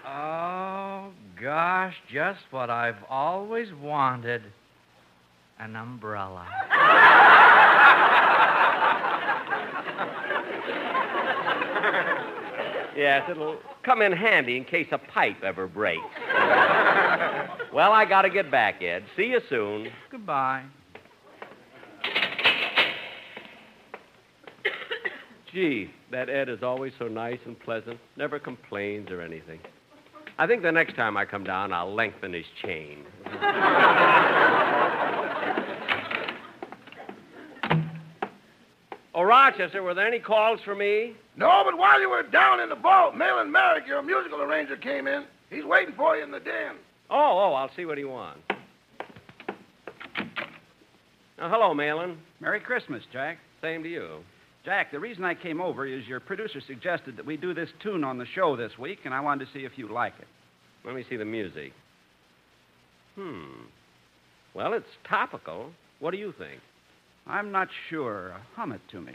Oh, 0.05 1.11
gosh, 1.41 1.95
just 2.11 2.41
what 2.51 2.69
I've 2.69 3.03
always 3.09 3.69
wanted 3.73 4.43
an 5.59 5.75
umbrella. 5.75 6.45
Yes, 12.95 13.27
it'll 13.29 13.57
come 13.83 14.01
in 14.01 14.11
handy 14.11 14.55
in 14.55 14.65
case 14.65 14.87
a 14.91 14.97
pipe 14.97 15.43
ever 15.43 15.67
breaks. 15.67 16.03
well, 17.73 17.91
I 17.91 18.05
gotta 18.07 18.29
get 18.29 18.51
back, 18.51 18.81
Ed. 18.83 19.03
See 19.15 19.25
you 19.25 19.41
soon. 19.49 19.87
Goodbye. 20.11 20.63
Gee, 25.51 25.91
that 26.11 26.29
Ed 26.29 26.49
is 26.49 26.63
always 26.63 26.93
so 26.97 27.07
nice 27.07 27.39
and 27.45 27.59
pleasant, 27.59 27.99
never 28.15 28.39
complains 28.39 29.11
or 29.11 29.21
anything. 29.21 29.59
I 30.37 30.47
think 30.47 30.63
the 30.63 30.71
next 30.71 30.95
time 30.95 31.15
I 31.15 31.25
come 31.25 31.43
down, 31.43 31.71
I'll 31.73 31.93
lengthen 31.93 32.33
his 32.33 32.45
chain. 32.63 33.05
oh, 39.13 39.21
Rochester, 39.21 39.83
were 39.83 39.93
there 39.93 40.07
any 40.07 40.19
calls 40.19 40.59
for 40.65 40.73
me? 40.73 41.13
No, 41.37 41.61
but 41.65 41.77
while 41.77 42.01
you 42.01 42.09
were 42.09 42.23
down 42.23 42.59
in 42.59 42.69
the 42.69 42.75
vault, 42.75 43.13
Mahlon 43.15 43.51
Merrick, 43.51 43.87
your 43.87 44.01
musical 44.01 44.41
arranger, 44.41 44.75
came 44.75 45.07
in. 45.07 45.25
He's 45.49 45.65
waiting 45.65 45.93
for 45.95 46.15
you 46.15 46.23
in 46.23 46.31
the 46.31 46.39
den. 46.39 46.75
Oh, 47.09 47.37
oh, 47.39 47.53
I'll 47.53 47.71
see 47.75 47.85
what 47.85 47.99
he 47.99 48.03
wants. 48.03 48.41
Now, 51.37 51.49
hello, 51.49 51.73
Mahlon. 51.75 52.17
Merry 52.39 52.59
Christmas, 52.59 53.03
Jack. 53.11 53.37
Same 53.61 53.83
to 53.83 53.89
you. 53.89 54.23
Jack, 54.65 54.91
the 54.91 54.99
reason 54.99 55.25
I 55.25 55.35
came 55.35 55.59
over 55.59 55.85
is 55.85 56.07
your 56.07 56.21
producer 56.21 56.61
suggested 56.65 57.17
that 57.17 57.25
we 57.25 57.35
do 57.35 57.53
this 57.53 57.69
tune 57.81 58.03
on 58.03 58.17
the 58.17 58.25
show 58.33 58.55
this 58.55 58.71
week, 58.79 58.99
and 59.03 59.13
I 59.13 59.19
wanted 59.19 59.45
to 59.45 59.51
see 59.53 59.65
if 59.65 59.73
you 59.75 59.91
like 59.91 60.13
it. 60.19 60.27
Let 60.85 60.95
me 60.95 61.03
see 61.09 61.17
the 61.17 61.25
music. 61.25 61.73
Hmm. 63.15 63.43
Well, 64.53 64.73
it's 64.73 64.85
topical. 65.07 65.71
What 65.99 66.11
do 66.11 66.17
you 66.17 66.33
think? 66.37 66.61
I'm 67.27 67.51
not 67.51 67.67
sure. 67.89 68.35
Hum 68.55 68.71
it 68.71 68.81
to 68.91 69.01
me. 69.01 69.13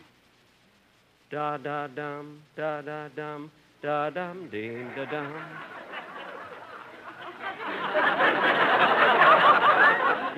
Da 1.30 1.56
da 1.56 1.86
dum, 1.88 2.40
da 2.56 2.82
da 2.82 3.08
dum, 3.08 3.50
da 3.82 4.10
dum 4.10 4.48
ding 4.50 4.90
da 4.96 5.04
dum. 5.10 5.34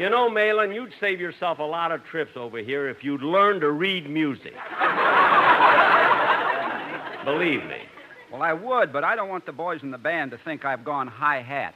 You 0.01 0.09
know, 0.09 0.31
Mahlon, 0.31 0.75
you'd 0.75 0.95
save 0.99 1.21
yourself 1.21 1.59
a 1.59 1.63
lot 1.63 1.93
of 1.93 2.03
trips 2.07 2.35
over 2.35 2.57
here 2.57 2.89
if 2.89 3.05
you'd 3.05 3.21
learn 3.21 3.61
to 3.61 3.71
read 3.71 4.09
music. 4.09 4.55
Believe 7.27 7.63
me. 7.67 7.83
Well, 8.33 8.43
I 8.43 8.55
would, 8.55 8.95
but 8.95 9.05
I 9.05 9.15
don't 9.15 9.29
want 9.29 9.45
the 9.45 9.53
boys 9.53 9.83
in 9.83 9.91
the 9.91 9.99
band 9.99 10.31
to 10.31 10.39
think 10.39 10.65
I've 10.65 10.87
gone 10.87 11.07
high 11.07 11.43
hat. 11.43 11.75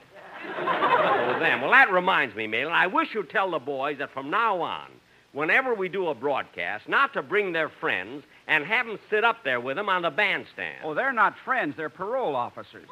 Oh, 0.58 1.38
them. 1.38 1.60
Well, 1.60 1.70
that 1.72 1.92
reminds 1.92 2.34
me, 2.34 2.46
Mahlon. 2.46 2.72
I 2.72 2.86
wish 2.86 3.12
you'd 3.12 3.28
tell 3.28 3.50
the 3.50 3.58
boys 3.58 3.98
that 3.98 4.10
from 4.14 4.30
now 4.30 4.62
on, 4.62 4.86
whenever 5.32 5.74
we 5.74 5.90
do 5.90 6.08
a 6.08 6.14
broadcast, 6.14 6.88
not 6.88 7.12
to 7.12 7.22
bring 7.22 7.52
their 7.52 7.68
friends 7.68 8.24
and 8.46 8.64
have 8.64 8.86
them 8.86 8.98
sit 9.10 9.22
up 9.22 9.44
there 9.44 9.60
with 9.60 9.76
them 9.76 9.90
on 9.90 10.00
the 10.00 10.10
bandstand. 10.10 10.78
Oh, 10.82 10.94
they're 10.94 11.12
not 11.12 11.34
friends, 11.44 11.74
they're 11.76 11.90
parole 11.90 12.34
officers. 12.34 12.88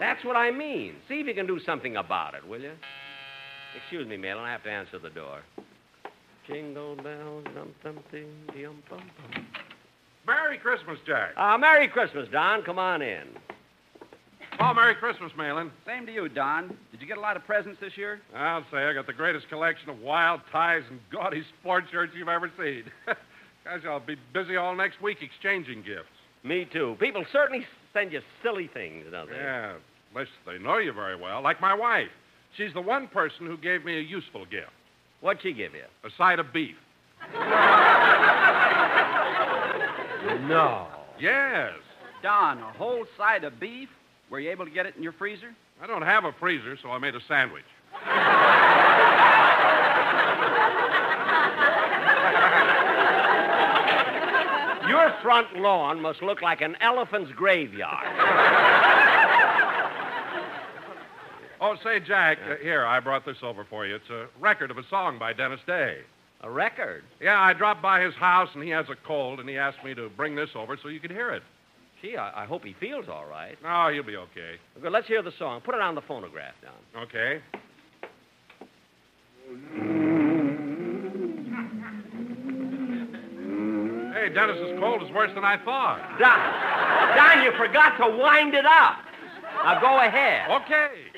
That's 0.00 0.24
what 0.24 0.34
I 0.34 0.50
mean. 0.50 0.94
See 1.08 1.20
if 1.20 1.26
you 1.26 1.34
can 1.34 1.46
do 1.46 1.60
something 1.60 1.96
about 1.96 2.34
it, 2.34 2.46
will 2.48 2.60
you? 2.60 2.72
Excuse 3.76 4.08
me, 4.08 4.16
Mahlon. 4.16 4.38
I 4.40 4.50
have 4.50 4.64
to 4.64 4.70
answer 4.70 4.98
the 4.98 5.10
door. 5.10 5.42
Jingle 6.48 6.96
bells, 6.96 7.44
dum 7.54 7.72
dum 7.84 8.00
ding, 8.10 8.26
dum 8.48 8.82
bum 8.88 8.98
bum. 9.32 9.46
Merry 10.26 10.58
Christmas, 10.58 10.98
Jack. 11.06 11.32
Uh, 11.36 11.56
Merry 11.58 11.86
Christmas, 11.86 12.28
Don. 12.32 12.62
Come 12.62 12.78
on 12.78 13.02
in. 13.02 13.24
Oh, 14.58 14.74
Merry 14.74 14.94
Christmas, 14.94 15.32
Mahlon. 15.38 15.70
Same 15.86 16.06
to 16.06 16.12
you, 16.12 16.28
Don. 16.28 16.76
Did 16.90 17.00
you 17.00 17.06
get 17.06 17.18
a 17.18 17.20
lot 17.20 17.36
of 17.36 17.44
presents 17.46 17.78
this 17.80 17.96
year? 17.96 18.20
I'll 18.34 18.64
say 18.70 18.78
I 18.78 18.92
got 18.92 19.06
the 19.06 19.12
greatest 19.12 19.48
collection 19.48 19.88
of 19.90 19.98
wild 20.00 20.40
ties 20.50 20.82
and 20.90 20.98
gaudy 21.12 21.42
sport 21.60 21.84
shirts 21.90 22.12
you've 22.16 22.28
ever 22.28 22.50
seen. 22.58 22.84
Gosh, 23.64 23.82
I'll 23.86 24.00
be 24.00 24.16
busy 24.32 24.56
all 24.56 24.74
next 24.74 25.00
week 25.02 25.18
exchanging 25.22 25.82
gifts. 25.82 26.08
Me 26.42 26.66
too. 26.72 26.96
People 26.98 27.24
certainly 27.32 27.66
send 27.92 28.12
you 28.12 28.20
silly 28.42 28.68
things, 28.72 29.04
don't 29.10 29.28
they? 29.28 29.36
Yeah, 29.36 29.74
unless 30.12 30.28
they 30.46 30.58
know 30.58 30.78
you 30.78 30.92
very 30.92 31.16
well, 31.16 31.42
like 31.42 31.60
my 31.60 31.74
wife. 31.74 32.08
She's 32.56 32.72
the 32.74 32.80
one 32.80 33.06
person 33.08 33.46
who 33.46 33.56
gave 33.56 33.84
me 33.84 33.96
a 33.98 34.02
useful 34.02 34.44
gift 34.46 34.70
What'd 35.20 35.42
she 35.42 35.52
give 35.52 35.72
you? 35.74 35.84
a 36.04 36.08
side 36.16 36.38
of 36.38 36.52
beef. 36.52 36.74
No. 40.48 40.88
Yes. 41.20 41.72
Don, 42.22 42.58
a 42.58 42.72
whole 42.72 43.04
side 43.16 43.44
of 43.44 43.60
beef? 43.60 43.88
Were 44.30 44.40
you 44.40 44.50
able 44.50 44.64
to 44.64 44.70
get 44.70 44.86
it 44.86 44.96
in 44.96 45.02
your 45.02 45.12
freezer? 45.12 45.50
I 45.82 45.86
don't 45.86 46.02
have 46.02 46.24
a 46.24 46.32
freezer, 46.40 46.76
so 46.82 46.90
I 46.90 46.98
made 46.98 47.14
a 47.14 47.20
sandwich. 47.28 47.64
Your 54.88 55.14
front 55.22 55.56
lawn 55.56 56.00
must 56.00 56.20
look 56.22 56.42
like 56.42 56.62
an 56.62 56.74
elephant's 56.80 57.30
graveyard. 57.36 58.04
Oh, 61.60 61.76
say, 61.84 62.00
Jack, 62.00 62.38
uh, 62.48 62.56
here, 62.62 62.86
I 62.86 63.00
brought 63.00 63.26
this 63.26 63.36
over 63.42 63.64
for 63.68 63.86
you. 63.86 63.96
It's 63.96 64.08
a 64.08 64.28
record 64.40 64.70
of 64.70 64.78
a 64.78 64.88
song 64.88 65.18
by 65.18 65.34
Dennis 65.34 65.60
Day. 65.66 65.98
A 66.42 66.50
record? 66.50 67.04
Yeah, 67.20 67.38
I 67.38 67.52
dropped 67.52 67.82
by 67.82 68.00
his 68.00 68.14
house, 68.14 68.48
and 68.54 68.64
he 68.64 68.70
has 68.70 68.86
a 68.88 68.96
cold, 69.06 69.40
and 69.40 69.48
he 69.48 69.58
asked 69.58 69.84
me 69.84 69.94
to 69.94 70.08
bring 70.08 70.34
this 70.34 70.48
over 70.54 70.78
so 70.82 70.88
you 70.88 71.00
could 71.00 71.10
hear 71.10 71.30
it. 71.32 71.42
Gee, 72.00 72.16
I, 72.16 72.44
I 72.44 72.46
hope 72.46 72.64
he 72.64 72.74
feels 72.80 73.10
all 73.10 73.26
right. 73.26 73.58
Oh, 73.62 73.92
he'll 73.92 74.02
be 74.02 74.16
okay. 74.16 74.54
Good, 74.80 74.90
let's 74.90 75.06
hear 75.06 75.20
the 75.20 75.32
song. 75.38 75.60
Put 75.60 75.74
it 75.74 75.82
on 75.82 75.94
the 75.94 76.00
phonograph, 76.00 76.54
Don. 76.62 77.02
Okay. 77.02 77.40
Hey, 84.14 84.32
Dennis's 84.32 84.78
cold 84.80 85.02
is 85.02 85.10
worse 85.10 85.30
than 85.34 85.44
I 85.44 85.58
thought. 85.62 86.00
Don, 86.18 87.16
Don, 87.16 87.44
you 87.44 87.52
forgot 87.58 87.98
to 87.98 88.16
wind 88.16 88.54
it 88.54 88.64
up. 88.64 88.96
Now 89.62 89.78
go 89.78 90.00
ahead. 90.00 90.50
Okay. 90.62 91.09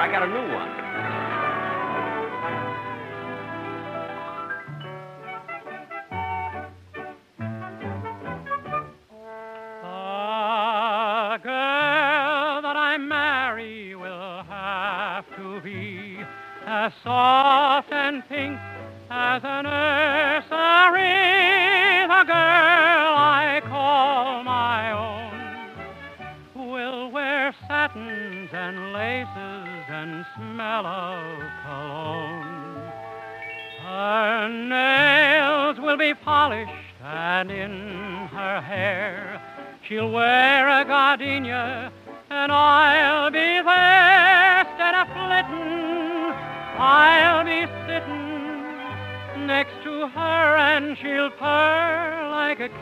I 0.00 0.10
got 0.10 0.22
a 0.22 0.28
new 0.28 0.54
one. 0.54 0.79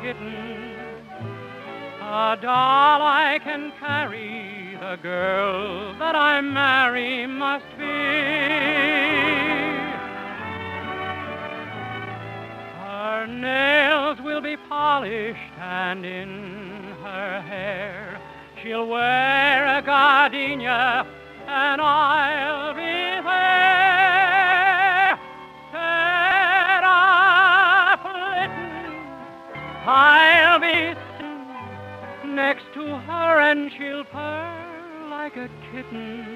Kitten. 0.08 0.72
A 2.00 2.38
doll 2.40 3.02
I 3.02 3.38
can 3.44 3.72
carry, 3.78 4.74
the 4.80 4.96
girl 5.02 5.92
that 5.98 6.14
I 6.14 6.40
marry 6.40 7.26
must 7.26 7.68
be. 7.76 7.84
Her 12.80 13.26
nails 13.26 14.18
will 14.22 14.40
be 14.40 14.56
polished, 14.56 15.54
and 15.60 16.06
in 16.06 16.94
her 17.02 17.42
hair 17.42 18.18
she'll 18.62 18.88
wear 18.88 19.78
a 19.78 19.82
gardenia, 19.82 21.06
and 21.46 21.82
I'll 21.82 22.74
I'll 29.90 30.60
be 30.60 30.94
next 32.28 32.66
to 32.74 32.82
her, 32.82 33.40
and 33.40 33.72
she'll 33.72 34.04
purr 34.04 35.08
like 35.08 35.34
a 35.38 35.48
kitten. 35.72 36.26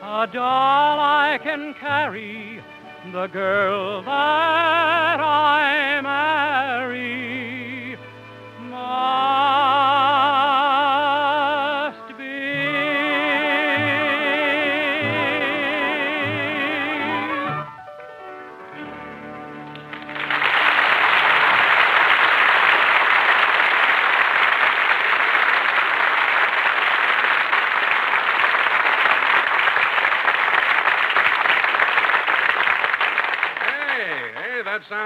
A 0.00 0.28
doll 0.32 1.00
I 1.00 1.40
can 1.42 1.74
carry, 1.74 2.62
the 3.10 3.26
girl 3.26 4.02
that 4.02 5.20
I 5.20 6.00
marry 6.02 7.33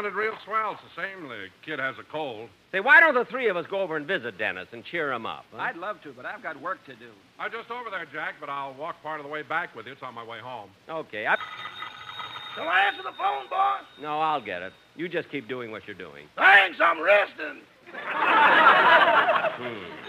sounded 0.09 0.19
real 0.19 0.35
swell. 0.45 0.73
It's 0.73 0.83
the 0.95 1.03
same. 1.03 1.29
The 1.29 1.49
kid 1.63 1.79
has 1.79 1.97
a 1.99 2.03
cold. 2.05 2.49
Say, 2.73 2.81
why 2.81 3.01
don't 3.01 3.15
the 3.15 3.25
three 3.25 3.49
of 3.49 3.57
us 3.57 3.67
go 3.71 3.81
over 3.81 3.97
and 3.97 4.07
visit 4.07 4.39
Dennis 4.39 4.69
and 4.73 4.85
cheer 4.85 5.13
him 5.13 5.27
up? 5.27 5.45
huh? 5.53 5.59
I'd 5.59 5.77
love 5.77 6.03
to, 6.03 6.13
but 6.13 6.27
I've 6.27 6.43
got 6.43 6.61
work 6.61 6.85
to 6.87 6.95
do. 6.95 7.11
I'm 7.39 7.51
just 7.51 7.71
over 7.71 7.91
there, 7.91 8.07
Jack, 8.13 8.35
but 8.41 8.49
I'll 8.49 8.75
walk 8.75 9.03
part 9.03 9.21
of 9.21 9.27
the 9.27 9.33
way 9.33 9.43
back 9.43 9.75
with 9.75 9.87
you. 9.87 9.93
It's 9.93 10.03
on 10.03 10.15
my 10.15 10.25
way 10.25 10.39
home. 10.39 10.71
Okay. 10.89 11.27
I... 11.27 11.37
Shall 12.55 12.69
I 12.69 12.81
answer 12.81 13.03
the 13.03 13.13
phone, 13.17 13.49
boss? 13.51 13.83
No, 14.01 14.19
I'll 14.21 14.41
get 14.41 14.63
it. 14.63 14.73
You 14.97 15.09
just 15.09 15.31
keep 15.31 15.49
doing 15.49 15.71
what 15.71 15.87
you're 15.87 15.95
doing. 15.97 16.27
Thanks, 16.37 16.79
I'm 16.81 17.03
resting. 17.03 17.61
Hmm. 19.53 19.75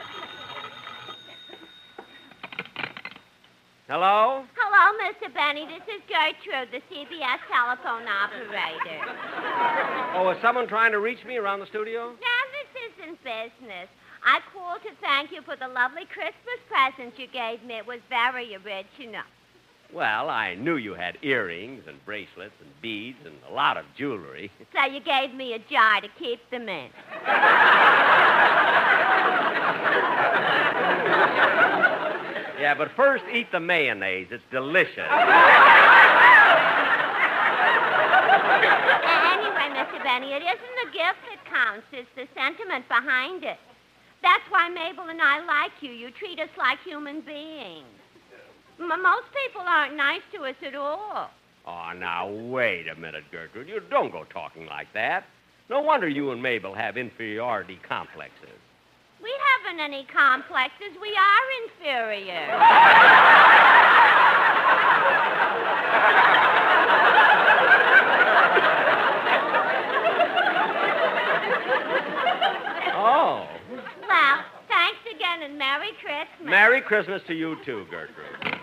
Hello? 3.88 4.44
Hello, 4.82 4.96
Mr. 5.04 5.28
Benny. 5.34 5.66
This 5.66 5.84
is 5.94 6.02
Gertrude, 6.08 6.72
the 6.72 6.80
CBS 6.88 7.40
telephone 7.52 8.08
operator. 8.08 9.04
Oh, 10.16 10.30
is 10.30 10.42
someone 10.42 10.70
trying 10.70 10.94
to 10.94 11.00
reach 11.00 11.26
me 11.26 11.36
around 11.36 11.60
the 11.60 11.66
studio? 11.66 12.12
Now, 12.12 12.42
this 12.56 12.94
isn't 12.96 13.22
business. 13.22 13.90
I 14.24 14.40
called 14.54 14.82
to 14.84 14.92
thank 15.02 15.34
you 15.34 15.42
for 15.42 15.58
the 15.58 15.68
lovely 15.68 16.06
Christmas 16.06 16.62
present 16.70 17.20
you 17.20 17.28
gave 17.28 17.62
me. 17.66 17.74
It 17.74 17.86
was 17.86 18.00
very 18.08 18.56
original. 18.56 19.24
Well, 19.94 20.30
I 20.30 20.56
knew 20.56 20.78
you 20.78 20.94
had 20.94 21.18
earrings 21.24 21.84
and 21.86 21.98
bracelets 22.06 22.56
and 22.62 22.70
beads 22.82 23.20
and 23.26 23.36
a 23.50 23.54
lot 23.54 23.76
of 23.76 23.84
jewelry. 23.98 24.50
So 24.74 24.86
you 24.86 25.02
gave 25.02 25.34
me 25.34 25.56
a 25.56 25.60
jar 25.60 26.00
to 26.00 26.08
keep 26.18 26.40
them 26.52 26.70
in. 26.70 26.90
Yeah, 32.60 32.74
but 32.76 32.92
first 32.96 33.24
eat 33.34 33.52
the 33.52 33.60
mayonnaise. 33.60 34.28
It's 34.32 34.44
delicious. 34.52 34.98
anyway, 39.30 39.68
Mr. 39.74 40.04
Benny, 40.04 40.34
it 40.34 40.44
isn't 40.44 40.76
the 40.84 40.92
gift 40.92 41.22
that 41.30 41.40
counts, 41.50 41.88
it's 41.92 42.10
the 42.16 42.28
sentiment 42.36 42.88
behind 42.88 43.44
it. 43.44 43.58
That's 44.22 44.44
why 44.50 44.68
Mabel 44.70 45.08
and 45.10 45.22
I 45.22 45.40
like 45.46 45.72
you. 45.82 45.92
You 45.92 46.12
treat 46.12 46.40
us 46.40 46.50
like 46.58 46.80
human 46.84 47.22
beings. 47.22 47.86
M- 48.80 48.88
most 48.88 49.28
people 49.46 49.62
aren't 49.66 49.96
nice 49.96 50.22
to 50.34 50.44
us 50.44 50.56
at 50.66 50.76
all. 50.76 51.30
Oh, 51.66 51.92
now, 51.98 52.28
wait 52.30 52.88
a 52.88 52.96
minute, 52.96 53.24
Gertrude. 53.32 53.70
You 53.70 53.82
don't 53.90 54.12
go 54.12 54.26
talking 54.26 54.66
like 54.66 54.92
that. 54.94 55.26
No 55.70 55.82
wonder 55.82 56.08
you 56.08 56.32
and 56.32 56.42
Mabel 56.42 56.74
have 56.74 56.98
inferiority 56.98 57.80
complexes. 57.88 58.50
We 59.22 59.32
haven't 59.66 59.80
any 59.80 60.06
complexes. 60.06 60.98
We 61.02 61.10
are 61.16 61.46
inferior. 61.64 62.48
Oh. 73.02 73.48
well, 74.08 74.44
thanks 74.68 75.00
again 75.16 75.44
and 75.44 75.58
Merry 75.58 75.92
Christmas. 76.02 76.50
Merry 76.50 76.82
Christmas 76.82 77.22
to 77.28 77.34
you, 77.34 77.56
too, 77.66 77.86
Gertrude. 77.90 78.60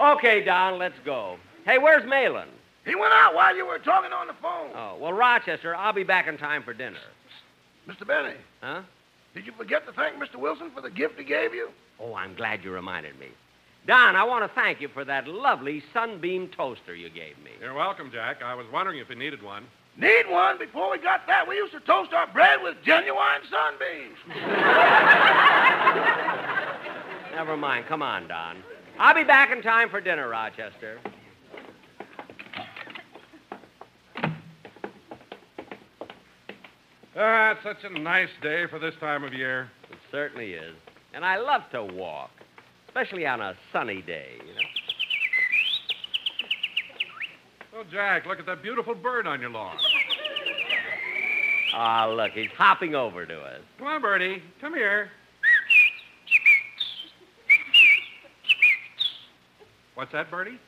Okay, 0.00 0.44
Don, 0.44 0.78
let's 0.78 0.98
go. 1.04 1.36
Hey, 1.64 1.78
where's 1.78 2.02
Mahlon? 2.04 2.48
He 2.84 2.94
went 2.94 3.14
out 3.14 3.34
while 3.34 3.56
you 3.56 3.64
were 3.64 3.78
talking 3.78 4.12
on 4.12 4.26
the 4.26 4.34
phone. 4.42 4.70
Oh, 4.74 4.96
well, 5.00 5.12
Rochester, 5.12 5.74
I'll 5.74 5.94
be 5.94 6.04
back 6.04 6.26
in 6.28 6.36
time 6.36 6.62
for 6.62 6.74
dinner. 6.74 6.98
Mr. 7.88 8.06
Benny, 8.06 8.34
Huh? 8.60 8.82
Did 9.34 9.46
you 9.46 9.52
forget 9.56 9.86
to 9.86 9.92
thank 9.92 10.16
Mr. 10.16 10.36
Wilson 10.36 10.70
for 10.74 10.80
the 10.80 10.90
gift 10.90 11.18
he 11.18 11.24
gave 11.24 11.52
you? 11.52 11.70
Oh, 12.00 12.14
I'm 12.14 12.34
glad 12.34 12.64
you 12.64 12.70
reminded 12.70 13.18
me. 13.18 13.26
Don, 13.86 14.16
I 14.16 14.24
want 14.24 14.48
to 14.48 14.54
thank 14.54 14.80
you 14.80 14.88
for 14.88 15.04
that 15.04 15.28
lovely 15.28 15.82
sunbeam 15.92 16.48
toaster 16.48 16.94
you 16.94 17.10
gave 17.10 17.36
me. 17.44 17.50
You're 17.60 17.74
welcome, 17.74 18.10
Jack. 18.10 18.42
I 18.42 18.54
was 18.54 18.66
wondering 18.72 18.98
if 18.98 19.10
you 19.10 19.16
needed 19.16 19.42
one. 19.42 19.66
Need 19.96 20.28
one? 20.28 20.58
Before 20.58 20.90
we 20.90 20.98
got 20.98 21.26
that, 21.26 21.46
we 21.46 21.56
used 21.56 21.72
to 21.72 21.80
toast 21.80 22.12
our 22.12 22.26
bread 22.28 22.60
with 22.62 22.76
genuine 22.84 23.42
sunbeams. 23.50 24.18
Never 27.34 27.56
mind. 27.56 27.86
Come 27.86 28.02
on, 28.02 28.26
Don. 28.26 28.56
I'll 28.98 29.14
be 29.14 29.24
back 29.24 29.50
in 29.50 29.62
time 29.62 29.90
for 29.90 30.00
dinner, 30.00 30.28
Rochester. 30.28 30.98
Ah, 37.16 37.52
it's 37.52 37.62
such 37.62 37.84
a 37.84 37.98
nice 37.98 38.30
day 38.42 38.66
for 38.66 38.80
this 38.80 38.94
time 38.98 39.22
of 39.22 39.32
year. 39.32 39.70
It 39.90 39.98
certainly 40.10 40.54
is. 40.54 40.74
And 41.12 41.24
I 41.24 41.36
love 41.36 41.62
to 41.70 41.84
walk, 41.84 42.30
especially 42.88 43.24
on 43.24 43.40
a 43.40 43.54
sunny 43.72 44.02
day, 44.02 44.32
you 44.40 44.52
know. 44.52 44.60
Oh, 47.76 47.84
Jack, 47.90 48.26
look 48.26 48.40
at 48.40 48.46
that 48.46 48.62
beautiful 48.62 48.96
bird 48.96 49.28
on 49.28 49.40
your 49.40 49.50
lawn. 49.50 49.76
Ah, 51.72 52.06
look, 52.08 52.32
he's 52.32 52.50
hopping 52.56 52.96
over 52.96 53.26
to 53.26 53.40
us. 53.40 53.60
Come 53.78 53.86
on, 53.86 54.02
Bertie. 54.02 54.42
Come 54.60 54.74
here. 54.74 55.10
What's 59.94 60.10
that, 60.12 60.30
Bertie? 60.30 60.58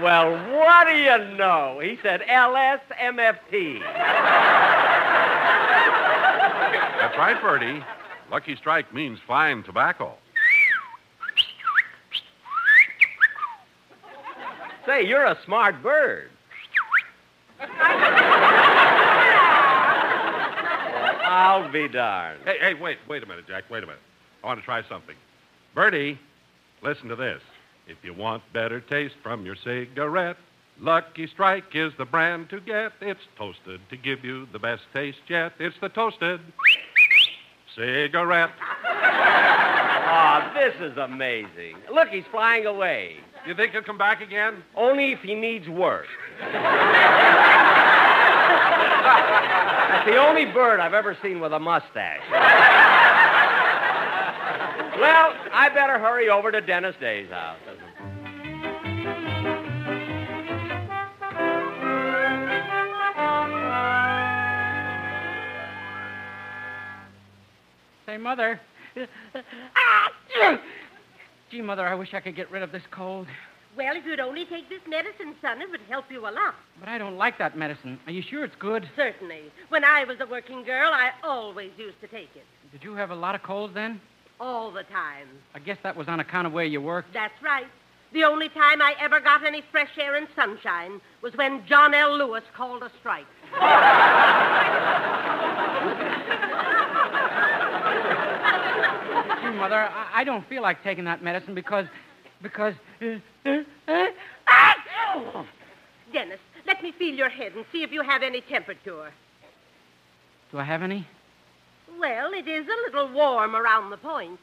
Well, 0.00 0.32
what 0.56 0.86
do 0.86 0.92
you 0.92 1.36
know? 1.36 1.80
He 1.82 1.98
said 2.02 2.22
LSMFT. 2.22 3.80
That's 7.00 7.18
right, 7.18 7.40
Bertie. 7.42 7.84
Lucky 8.30 8.56
Strike 8.56 8.94
means 8.94 9.18
fine 9.26 9.62
tobacco. 9.62 10.14
Say, 14.86 15.06
you're 15.06 15.26
a 15.26 15.38
smart 15.44 15.82
bird. 15.82 16.30
I'll 21.24 21.70
be 21.70 21.88
darned. 21.88 22.40
Hey, 22.44 22.56
hey, 22.60 22.74
wait, 22.74 22.98
wait 23.08 23.22
a 23.22 23.26
minute, 23.26 23.46
Jack. 23.46 23.64
Wait 23.70 23.82
a 23.82 23.86
minute. 23.86 24.00
I 24.42 24.46
want 24.46 24.58
to 24.60 24.64
try 24.64 24.82
something. 24.88 25.16
Bertie, 25.74 26.18
listen 26.82 27.08
to 27.08 27.16
this. 27.16 27.40
If 27.92 27.98
you 28.02 28.14
want 28.14 28.42
better 28.54 28.80
taste 28.80 29.16
from 29.22 29.44
your 29.44 29.54
cigarette, 29.54 30.38
Lucky 30.80 31.26
Strike 31.26 31.74
is 31.74 31.92
the 31.98 32.06
brand 32.06 32.48
to 32.48 32.58
get. 32.58 32.92
It's 33.02 33.20
toasted 33.36 33.82
to 33.90 33.96
give 33.98 34.24
you 34.24 34.48
the 34.50 34.58
best 34.58 34.84
taste 34.94 35.20
yet. 35.28 35.52
It's 35.58 35.76
the 35.78 35.90
toasted 35.90 36.40
cigarette. 37.76 38.52
Ah, 40.14 40.52
this 40.54 40.74
is 40.80 40.96
amazing. 40.96 41.76
Look, 41.92 42.08
he's 42.08 42.24
flying 42.30 42.64
away. 42.64 43.18
You 43.46 43.54
think 43.54 43.72
he'll 43.72 43.82
come 43.82 43.98
back 43.98 44.22
again? 44.22 44.62
Only 44.74 45.12
if 45.12 45.20
he 45.20 45.34
needs 45.34 45.68
work. 45.68 46.06
That's 49.92 50.06
the 50.06 50.16
only 50.16 50.46
bird 50.46 50.80
I've 50.80 50.94
ever 50.94 51.14
seen 51.22 51.40
with 51.40 51.52
a 51.52 51.60
mustache. 51.60 52.22
well, 54.98 55.34
I 55.52 55.70
better 55.74 55.98
hurry 55.98 56.28
over 56.28 56.50
to 56.50 56.60
Dennis 56.60 56.96
Day's 57.00 57.30
house. 57.30 57.58
Say, 68.12 68.18
Mother. 68.18 68.60
Gee, 71.50 71.62
Mother, 71.62 71.86
I 71.86 71.94
wish 71.94 72.12
I 72.12 72.20
could 72.20 72.36
get 72.36 72.50
rid 72.50 72.62
of 72.62 72.70
this 72.70 72.82
cold. 72.90 73.26
Well, 73.74 73.96
if 73.96 74.04
you'd 74.04 74.20
only 74.20 74.44
take 74.44 74.68
this 74.68 74.82
medicine, 74.86 75.34
son, 75.40 75.62
it 75.62 75.70
would 75.70 75.80
help 75.88 76.04
you 76.10 76.20
a 76.20 76.28
lot. 76.28 76.54
But 76.78 76.90
I 76.90 76.98
don't 76.98 77.16
like 77.16 77.38
that 77.38 77.56
medicine. 77.56 77.98
Are 78.06 78.12
you 78.12 78.20
sure 78.20 78.44
it's 78.44 78.54
good? 78.56 78.86
Certainly. 78.96 79.44
When 79.70 79.82
I 79.82 80.04
was 80.04 80.18
a 80.20 80.26
working 80.26 80.62
girl, 80.62 80.90
I 80.92 81.12
always 81.24 81.70
used 81.78 81.98
to 82.02 82.06
take 82.06 82.28
it. 82.36 82.44
Did 82.70 82.84
you 82.84 82.94
have 82.96 83.10
a 83.10 83.14
lot 83.14 83.34
of 83.34 83.42
colds 83.42 83.72
then? 83.72 83.98
All 84.38 84.70
the 84.70 84.82
time. 84.82 85.28
I 85.54 85.58
guess 85.60 85.78
that 85.82 85.96
was 85.96 86.06
on 86.06 86.20
account 86.20 86.46
of 86.46 86.52
where 86.52 86.66
you 86.66 86.82
worked. 86.82 87.14
That's 87.14 87.42
right. 87.42 87.64
The 88.12 88.24
only 88.24 88.50
time 88.50 88.82
I 88.82 88.92
ever 89.00 89.20
got 89.20 89.42
any 89.42 89.62
fresh 89.72 89.96
air 89.98 90.16
and 90.16 90.28
sunshine 90.36 91.00
was 91.22 91.34
when 91.34 91.64
John 91.66 91.94
L. 91.94 92.14
Lewis 92.18 92.44
called 92.54 92.82
a 92.82 92.90
strike. 93.00 93.24
Gee, 99.42 99.50
Mother, 99.58 99.88
I, 100.22 100.24
don't 100.24 100.48
feel 100.48 100.62
like 100.62 100.84
taking 100.84 101.04
that 101.06 101.22
medicine 101.22 101.54
because. 101.54 101.86
because. 102.42 102.74
Uh, 103.00 103.18
uh, 103.44 103.62
uh, 103.88 104.06
ah! 104.46 105.44
Dennis, 106.12 106.38
let 106.64 106.80
me 106.80 106.92
feel 106.92 107.12
your 107.12 107.28
head 107.28 107.52
and 107.56 107.64
see 107.72 107.82
if 107.82 107.90
you 107.90 108.02
have 108.02 108.22
any 108.22 108.40
temperature. 108.40 109.10
Do 110.52 110.58
I 110.58 110.64
have 110.64 110.82
any? 110.82 111.08
Well, 111.98 112.32
it 112.34 112.46
is 112.46 112.66
a 112.66 112.76
little 112.86 113.12
warm 113.12 113.56
around 113.56 113.90
the 113.90 113.96
point. 113.96 114.38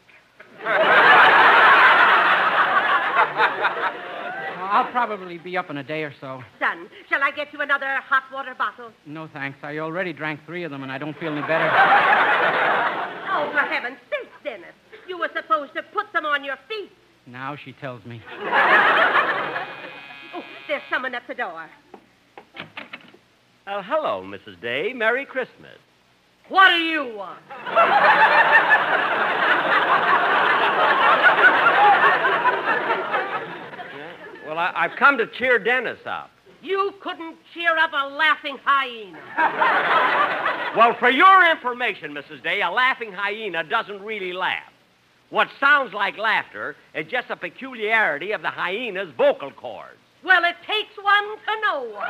I'll 4.71 4.91
probably 4.91 5.37
be 5.37 5.55
up 5.55 5.69
in 5.69 5.77
a 5.77 5.83
day 5.83 6.03
or 6.03 6.13
so. 6.19 6.43
Son, 6.59 6.89
shall 7.07 7.23
I 7.23 7.31
get 7.31 7.53
you 7.53 7.61
another 7.61 7.95
hot 8.01 8.23
water 8.33 8.53
bottle? 8.53 8.91
No, 9.05 9.29
thanks. 9.31 9.59
I 9.63 9.77
already 9.77 10.11
drank 10.11 10.41
three 10.45 10.63
of 10.63 10.71
them 10.71 10.83
and 10.83 10.91
I 10.91 10.97
don't 10.97 11.17
feel 11.17 11.31
any 11.31 11.41
better. 11.41 11.69
Oh, 13.31 13.49
for 13.51 13.59
heaven's 13.59 13.97
sake, 13.97 14.08
Dennis. 14.08 14.08
You 14.08 14.08
were 15.33 15.41
supposed 15.41 15.73
to 15.75 15.83
put 15.83 16.11
them 16.13 16.25
on 16.25 16.43
your 16.43 16.57
feet. 16.67 16.91
Now 17.25 17.55
she 17.55 17.73
tells 17.73 18.03
me. 18.05 18.21
Oh, 20.31 20.43
there's 20.67 20.81
someone 20.89 21.15
at 21.15 21.27
the 21.27 21.33
door. 21.33 21.69
Uh, 23.67 23.81
hello, 23.83 24.23
Mrs. 24.23 24.59
Day. 24.61 24.93
Merry 24.93 25.25
Christmas. 25.25 25.77
What 26.47 26.69
do 26.69 26.75
you 26.77 27.15
want? 27.15 27.39
Well, 34.47 34.57
I, 34.57 34.71
I've 34.75 34.95
come 34.97 35.17
to 35.19 35.27
cheer 35.27 35.59
Dennis 35.59 35.99
up. 36.07 36.31
You 36.61 36.93
couldn't 37.01 37.37
cheer 37.53 37.77
up 37.77 37.91
a 37.93 38.07
laughing 38.09 38.57
hyena. 38.65 39.19
Well, 40.75 40.95
for 40.99 41.09
your 41.09 41.49
information, 41.49 42.13
Mrs. 42.13 42.43
Day, 42.43 42.61
a 42.61 42.69
laughing 42.69 43.11
hyena 43.11 43.63
doesn't 43.63 44.01
really 44.01 44.33
laugh. 44.33 44.71
What 45.29 45.47
sounds 45.59 45.93
like 45.93 46.17
laughter 46.17 46.75
is 46.95 47.05
just 47.05 47.29
a 47.29 47.35
peculiarity 47.35 48.31
of 48.31 48.41
the 48.41 48.49
hyena's 48.49 49.09
vocal 49.15 49.51
cords. 49.51 49.97
Well, 50.23 50.43
it 50.43 50.55
takes 50.65 50.97
one 50.97 51.37
to 51.37 51.61
know 51.61 51.83
one. 51.93 52.09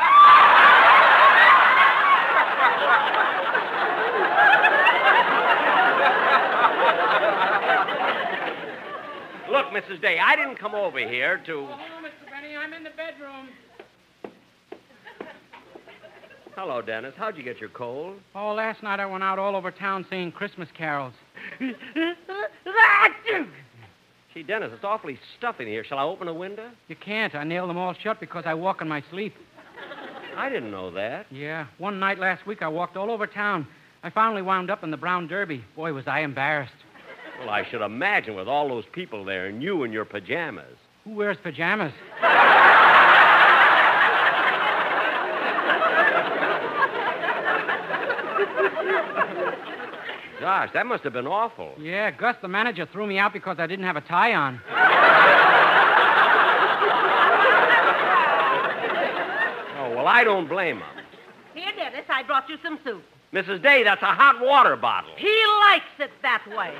Look, 9.51 9.67
Mrs. 9.73 10.01
Day, 10.01 10.19
I 10.19 10.35
didn't 10.35 10.55
come 10.55 10.73
over 10.73 10.99
here 10.99 11.41
to. 11.45 11.65
Hello, 11.65 11.75
Mr. 12.01 12.29
Benny. 12.31 12.55
I'm 12.55 12.71
in 12.73 12.83
the 12.83 12.91
bedroom. 12.91 13.49
Hello, 16.55 16.81
Dennis. 16.81 17.13
How'd 17.17 17.37
you 17.37 17.43
get 17.43 17.59
your 17.59 17.69
cold? 17.69 18.17
Oh, 18.35 18.53
last 18.53 18.83
night 18.83 18.99
I 18.99 19.05
went 19.05 19.23
out 19.23 19.39
all 19.39 19.55
over 19.55 19.71
town 19.71 20.05
singing 20.09 20.31
Christmas 20.31 20.67
carols. 20.77 21.13
Gee, 24.33 24.43
Dennis, 24.43 24.71
it's 24.73 24.83
awfully 24.83 25.17
stuffy 25.37 25.63
in 25.63 25.69
here. 25.69 25.83
Shall 25.83 25.97
I 25.99 26.03
open 26.03 26.27
a 26.27 26.33
window? 26.33 26.69
You 26.87 26.95
can't. 26.95 27.33
I 27.33 27.43
nailed 27.43 27.69
them 27.69 27.77
all 27.77 27.93
shut 27.93 28.19
because 28.19 28.43
I 28.45 28.53
walk 28.53 28.81
in 28.81 28.87
my 28.87 29.03
sleep. 29.09 29.33
I 30.37 30.49
didn't 30.49 30.71
know 30.71 30.91
that. 30.91 31.27
Yeah. 31.31 31.67
One 31.77 31.99
night 31.99 32.19
last 32.19 32.45
week 32.45 32.61
I 32.61 32.67
walked 32.67 32.95
all 32.97 33.09
over 33.11 33.25
town. 33.27 33.67
I 34.03 34.09
finally 34.09 34.41
wound 34.41 34.69
up 34.69 34.83
in 34.83 34.91
the 34.91 34.97
Brown 34.97 35.27
Derby. 35.27 35.63
Boy, 35.75 35.93
was 35.93 36.07
I 36.07 36.21
embarrassed. 36.21 36.73
Well, 37.39 37.49
I 37.49 37.65
should 37.69 37.81
imagine 37.81 38.35
with 38.35 38.47
all 38.47 38.67
those 38.67 38.85
people 38.91 39.25
there 39.25 39.47
and 39.47 39.63
you 39.63 39.83
in 39.83 39.91
your 39.91 40.05
pajamas. 40.05 40.75
Who 41.05 41.11
wears 41.15 41.37
pajamas? 41.41 41.93
Gosh, 50.39 50.69
that 50.73 50.85
must 50.85 51.03
have 51.03 51.13
been 51.13 51.27
awful. 51.27 51.73
Yeah, 51.79 52.11
Gus, 52.11 52.35
the 52.41 52.47
manager, 52.47 52.85
threw 52.91 53.05
me 53.05 53.17
out 53.17 53.33
because 53.33 53.59
I 53.59 53.67
didn't 53.67 53.85
have 53.85 53.97
a 53.97 54.01
tie 54.01 54.33
on. 54.33 54.61
Oh, 59.77 59.95
well, 59.95 60.07
I 60.07 60.23
don't 60.23 60.47
blame 60.47 60.77
him. 60.77 60.87
Here, 61.53 61.71
Dennis, 61.75 62.05
I 62.09 62.23
brought 62.23 62.47
you 62.47 62.57
some 62.63 62.79
soup. 62.83 63.03
Mrs. 63.33 63.61
Day, 63.61 63.83
that's 63.83 64.01
a 64.01 64.07
hot 64.13 64.39
water 64.41 64.75
bottle. 64.75 65.11
He 65.17 65.43
likes 65.61 65.85
it 65.99 66.11
that 66.21 66.43
way. 66.47 66.73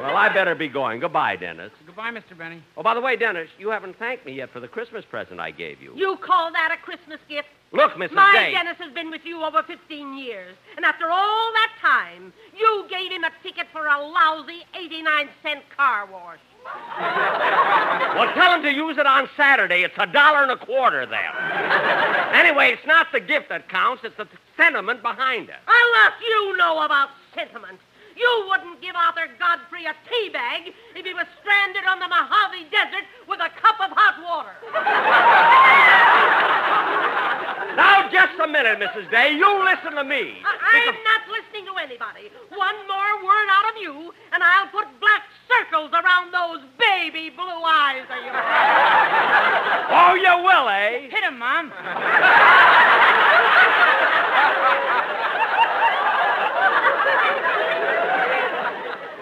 Well, 0.00 0.16
I 0.16 0.30
better 0.32 0.54
be 0.54 0.68
going. 0.68 1.00
Goodbye, 1.00 1.36
Dennis. 1.36 1.70
Goodbye, 1.84 2.10
Mr. 2.10 2.36
Benny. 2.36 2.62
Oh, 2.76 2.82
by 2.82 2.94
the 2.94 3.00
way, 3.02 3.16
Dennis, 3.16 3.50
you 3.58 3.68
haven't 3.70 3.98
thanked 3.98 4.24
me 4.24 4.32
yet 4.32 4.50
for 4.50 4.60
the 4.60 4.68
Christmas 4.68 5.04
present 5.04 5.40
I 5.40 5.50
gave 5.50 5.82
you. 5.82 5.92
You 5.94 6.16
call 6.16 6.50
that 6.52 6.72
a 6.72 6.82
Christmas 6.82 7.18
gift? 7.28 7.48
Look, 7.72 7.92
Mrs. 7.92 8.12
My 8.12 8.32
Day. 8.32 8.52
Dennis 8.52 8.76
has 8.78 8.92
been 8.92 9.10
with 9.10 9.24
you 9.24 9.44
over 9.44 9.62
15 9.62 10.18
years. 10.18 10.56
And 10.76 10.84
after 10.84 11.08
all 11.08 11.52
that 11.52 11.72
time, 11.80 12.32
you 12.56 12.84
gave 12.90 13.12
him 13.12 13.22
a 13.22 13.30
ticket 13.42 13.68
for 13.72 13.86
a 13.86 13.98
lousy 14.00 14.66
89 14.74 15.28
cent 15.42 15.60
car 15.76 16.06
wash. 16.06 16.38
Well, 18.10 18.32
tell 18.34 18.54
him 18.54 18.62
to 18.64 18.72
use 18.72 18.98
it 18.98 19.06
on 19.06 19.30
Saturday. 19.36 19.82
It's 19.82 19.94
a 19.96 20.06
dollar 20.06 20.42
and 20.42 20.50
a 20.50 20.56
quarter 20.56 21.06
then. 21.06 21.32
anyway, 22.34 22.72
it's 22.72 22.86
not 22.86 23.06
the 23.12 23.20
gift 23.20 23.48
that 23.48 23.68
counts, 23.68 24.02
it's 24.04 24.16
the 24.16 24.26
sentiment 24.56 25.00
behind 25.00 25.48
it. 25.48 25.56
I'll 25.66 25.90
you 26.20 26.56
know 26.56 26.82
about 26.82 27.10
sentiment. 27.34 27.78
You 28.16 28.46
wouldn't 28.48 28.82
give 28.82 28.94
Arthur 28.94 29.28
Godfrey 29.38 29.86
a 29.86 29.94
tea 30.08 30.28
bag 30.28 30.72
if 30.94 31.06
he 31.06 31.14
was 31.14 31.26
stranded 31.40 31.84
on 31.86 31.98
the 32.00 32.08
Mojave 32.08 32.68
Desert 32.70 33.04
with 33.28 33.40
a 33.40 33.48
cup 33.60 33.80
of 33.80 33.90
hot 33.96 34.20
water. 34.20 34.52
Now, 37.76 38.08
just 38.10 38.38
a 38.42 38.46
minute, 38.48 38.78
Mrs. 38.78 39.10
Day. 39.10 39.32
You 39.36 39.64
listen 39.64 39.92
to 39.96 40.04
me. 40.04 40.42
I- 40.44 40.88
I'm 40.88 41.04
not 41.04 41.22
listening 41.30 41.66
to 41.66 41.76
anybody. 41.80 42.30
One 42.54 42.76
more 42.88 43.24
word 43.24 43.48
out 43.50 43.70
of 43.74 43.76
you, 43.80 44.12
and 44.32 44.42
I'll 44.42 44.68
put 44.68 44.86
black 45.00 45.22
circles 45.48 45.90
around 45.92 46.32
those 46.32 46.60
baby 46.78 47.30
blue 47.30 47.62
eyes 47.64 48.04
of 48.10 48.24
yours. 48.24 48.36
Oh, 49.92 50.14
you 50.14 50.44
will, 50.44 50.68
eh? 50.68 51.08
Hit 51.10 51.24
him, 51.24 51.38
Mom. 51.38 51.72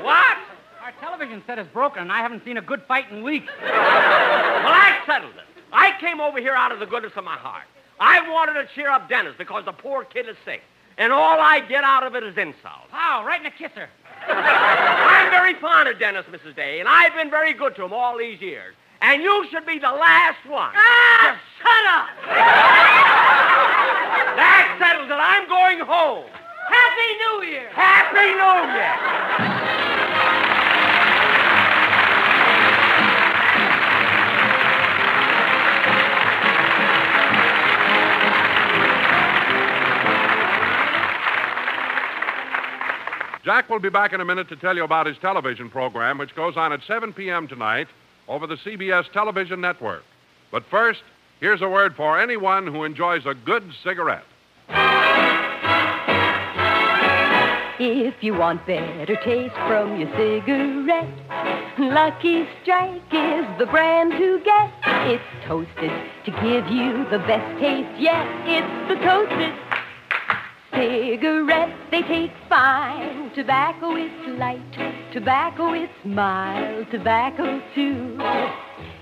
What? 0.03 0.37
Our 0.83 0.93
television 1.01 1.43
set 1.47 1.59
is 1.59 1.67
broken, 1.73 2.03
and 2.03 2.13
I 2.13 2.19
haven't 2.23 2.45
seen 2.45 2.57
a 2.57 2.63
good 2.63 2.83
fight 2.89 3.11
in 3.11 3.23
weeks. 3.23 3.53
Well, 3.61 3.71
I 3.73 4.99
settled 5.07 5.35
it. 5.35 5.45
I 5.73 5.93
came 6.01 6.21
over 6.21 6.39
here 6.41 6.55
out 6.55 6.73
of 6.73 6.79
the 6.79 6.87
goodness 6.87 7.13
of 7.17 7.25
my 7.25 7.37
heart. 7.37 7.65
I 8.01 8.29
wanted 8.31 8.55
to 8.55 8.69
cheer 8.75 8.91
up 8.91 9.09
Dennis 9.09 9.35
because 9.37 9.65
the 9.65 9.73
poor 9.73 10.05
kid 10.05 10.29
is 10.29 10.37
sick. 10.45 10.63
And 10.97 11.13
all 11.13 11.41
I 11.41 11.61
get 11.61 11.85
out 11.85 12.03
of 12.05 12.15
it 12.17 12.25
is 12.25 12.37
insults. 12.37 12.91
Wow, 12.93 13.25
right 13.25 13.39
in 13.39 13.45
the 13.45 13.51
kisser. 13.51 13.89
I'm 14.29 15.31
very 15.31 15.55
fond 15.55 15.89
of 15.89 15.99
Dennis, 15.99 16.27
Mrs. 16.27 16.57
Day, 16.57 16.81
and 16.81 16.89
I've 16.89 17.15
been 17.15 17.31
very 17.31 17.55
good 17.55 17.77
to 17.77 17.85
him 17.85 17.93
all 17.93 18.19
these 18.19 18.41
years. 18.41 18.75
And 19.01 19.23
you 19.23 19.47
should 19.51 19.65
be 19.65 19.79
the 19.79 19.93
last 19.93 20.45
one. 20.47 20.73
Ah, 20.75 21.39
shut 21.63 21.87
up! 21.87 22.09
That 24.37 24.77
settles 24.81 25.09
it. 25.09 25.13
I'm 25.13 25.49
going 25.49 25.79
home. 25.87 26.27
Happy 26.69 27.15
New 27.23 27.47
Year! 27.47 27.71
Happy 27.71 28.35
New 28.35 28.75
Year! 28.75 29.68
Jack 43.49 43.71
will 43.71 43.79
be 43.79 43.89
back 43.89 44.13
in 44.13 44.21
a 44.21 44.27
minute 44.27 44.47
to 44.51 44.57
tell 44.57 44.77
you 44.77 44.85
about 44.85 45.07
his 45.07 45.17
television 45.23 45.71
program, 45.71 46.19
which 46.19 46.37
goes 46.37 46.59
on 46.59 46.71
at 46.71 46.81
7 46.87 47.15
p.m. 47.15 47.49
tonight 47.49 47.87
over 48.29 48.47
the 48.47 48.57
CBS 48.57 49.11
television 49.11 49.59
network. 49.59 50.03
But 50.53 50.65
first, 50.71 51.01
here's 51.41 51.63
a 51.63 51.69
word 51.69 51.97
for 51.97 52.21
anyone 52.21 52.67
who 52.67 52.85
enjoys 52.85 53.25
a 53.25 53.33
good 53.33 53.63
cigarette. 53.83 54.27
If 57.81 58.23
you 58.23 58.35
want 58.35 58.67
better 58.67 59.17
taste 59.25 59.55
from 59.67 59.99
your 59.99 60.11
cigarette, 60.11 61.09
Lucky 61.79 62.47
Strike 62.61 63.01
is 63.15 63.47
the 63.59 63.65
brand 63.71 64.13
to 64.13 64.43
get. 64.45 64.71
It's 65.07 65.25
toasted 65.47 65.91
to 66.27 66.31
give 66.43 66.69
you 66.69 67.09
the 67.11 67.25
best 67.27 67.59
taste 67.61 67.99
yet. 67.99 68.27
It's 68.47 68.89
the 68.91 68.97
toasted 68.97 69.68
cigarette. 70.73 71.75
They 71.91 72.03
take 72.03 72.33
fine. 72.49 73.31
Tobacco 73.35 73.97
is 73.97 74.11
light. 74.39 75.13
Tobacco 75.13 75.75
is 75.75 75.91
mild. 76.05 76.91
Tobacco 76.91 77.61
too. 77.75 78.17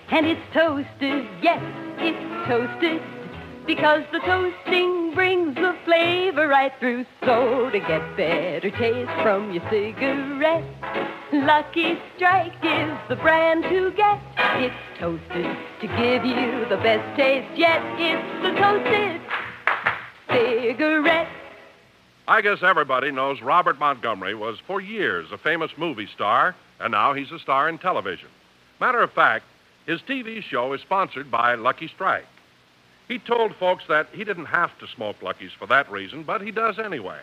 And 0.08 0.26
it's 0.26 0.40
toasted. 0.54 1.26
Yes, 1.42 1.62
it's 1.98 2.48
toasted 2.48 3.02
because 3.66 4.02
the 4.12 4.20
toasting 4.20 5.12
brings 5.14 5.56
the 5.56 5.76
flavor 5.84 6.46
right 6.46 6.72
through. 6.78 7.04
So 7.24 7.70
to 7.70 7.78
get 7.80 8.16
better 8.16 8.70
taste 8.70 9.10
from 9.22 9.52
your 9.52 9.62
cigarette, 9.68 10.64
Lucky 11.32 11.98
Strike 12.14 12.54
is 12.62 12.96
the 13.08 13.16
brand 13.16 13.64
to 13.64 13.90
get. 13.96 14.20
It's 14.62 14.74
toasted 15.00 15.56
to 15.80 15.86
give 15.86 16.24
you 16.24 16.66
the 16.68 16.76
best 16.76 17.16
taste 17.16 17.58
yet. 17.58 17.82
It's 17.98 18.42
the 18.42 18.52
toasted 18.60 19.20
cigarette. 20.30 21.45
I 22.28 22.40
guess 22.40 22.58
everybody 22.62 23.12
knows 23.12 23.40
Robert 23.40 23.78
Montgomery 23.78 24.34
was 24.34 24.58
for 24.66 24.80
years 24.80 25.28
a 25.30 25.38
famous 25.38 25.70
movie 25.76 26.08
star, 26.12 26.56
and 26.80 26.90
now 26.90 27.14
he's 27.14 27.30
a 27.30 27.38
star 27.38 27.68
in 27.68 27.78
television. 27.78 28.28
Matter 28.80 29.00
of 29.00 29.12
fact, 29.12 29.44
his 29.86 30.00
TV 30.00 30.42
show 30.42 30.72
is 30.72 30.80
sponsored 30.80 31.30
by 31.30 31.54
Lucky 31.54 31.86
Strike. 31.86 32.26
He 33.06 33.20
told 33.20 33.54
folks 33.54 33.84
that 33.88 34.08
he 34.12 34.24
didn't 34.24 34.46
have 34.46 34.76
to 34.80 34.88
smoke 34.88 35.22
Luckies 35.22 35.52
for 35.56 35.68
that 35.68 35.88
reason, 35.88 36.24
but 36.24 36.42
he 36.42 36.50
does 36.50 36.80
anyway. 36.80 37.20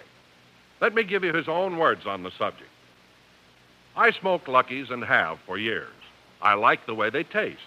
Let 0.80 0.96
me 0.96 1.04
give 1.04 1.26
you 1.26 1.34
his 1.34 1.50
own 1.50 1.78
words 1.78 2.06
on 2.06 2.24
the 2.24 2.32
subject. 2.38 2.70
I 3.98 4.12
smoked 4.12 4.48
Luckies 4.48 4.90
and 4.90 5.04
have 5.04 5.38
for 5.46 5.58
years. 5.58 5.92
I 6.42 6.54
like 6.54 6.86
the 6.86 6.96
way 6.96 7.10
they 7.10 7.24
taste. 7.24 7.60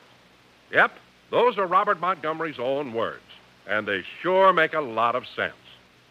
Yep, 0.72 0.92
those 1.31 1.59
are 1.59 1.66
Robert 1.66 2.01
Montgomery's 2.01 2.59
own 2.59 2.94
words, 2.94 3.20
and 3.68 3.87
they 3.87 4.03
sure 4.22 4.55
make 4.55 4.72
a 4.72 4.81
lot 4.81 5.14
of 5.14 5.25
sense. 5.37 5.53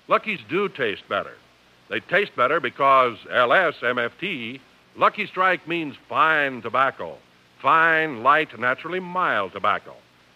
Luckies 0.08 0.40
do 0.50 0.70
taste 0.70 1.08
better. 1.10 1.34
They 1.90 2.00
taste 2.00 2.36
better 2.36 2.60
because 2.60 3.18
LSMFT, 3.32 4.60
Lucky 4.96 5.28
Strike 5.28 5.68
means 5.68 5.96
fine 6.08 6.62
tobacco, 6.62 7.18
fine, 7.62 8.24
light, 8.24 8.58
naturally 8.60 9.00
mild 9.00 9.52
tobacco. 9.54 9.94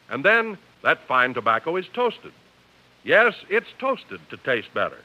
And 0.09 0.23
then 0.23 0.57
that 0.83 1.07
fine 1.07 1.33
tobacco 1.33 1.75
is 1.75 1.85
toasted. 1.93 2.31
Yes, 3.03 3.35
it's 3.49 3.69
toasted 3.79 4.19
to 4.29 4.37
taste 4.37 4.73
better. 4.73 4.97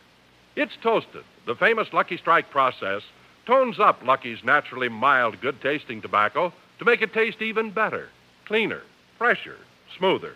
It's 0.57 0.77
toasted. 0.83 1.25
The 1.47 1.55
famous 1.55 1.93
Lucky 1.93 2.17
Strike 2.17 2.51
process 2.51 3.03
tones 3.47 3.79
up 3.79 4.03
Lucky's 4.03 4.43
naturally 4.43 4.89
mild, 4.89 5.41
good 5.41 5.61
tasting 5.61 6.01
tobacco 6.01 6.53
to 6.79 6.85
make 6.85 7.03
it 7.03 7.13
taste 7.13 7.43
even 7.43 7.71
better, 7.71 8.09
cleaner, 8.47 8.83
fresher, 9.19 9.59
smoother. 9.97 10.35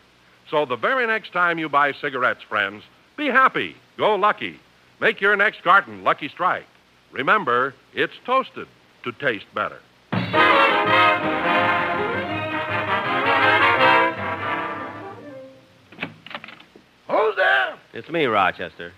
So 0.50 0.64
the 0.64 0.76
very 0.76 1.06
next 1.06 1.32
time 1.32 1.58
you 1.58 1.68
buy 1.68 1.92
cigarettes, 1.92 2.42
friends, 2.42 2.82
be 3.16 3.26
happy. 3.26 3.76
Go 3.98 4.14
Lucky. 4.14 4.60
Make 5.00 5.20
your 5.20 5.34
next 5.34 5.62
carton 5.64 6.04
Lucky 6.04 6.28
Strike. 6.28 6.66
Remember, 7.10 7.74
it's 7.92 8.12
toasted 8.24 8.68
to 9.02 9.12
taste 9.12 9.46
better. 9.54 9.80
Who's 17.08 17.36
there? 17.36 17.74
It's 17.92 18.08
me, 18.08 18.26
Rochester. 18.26 18.92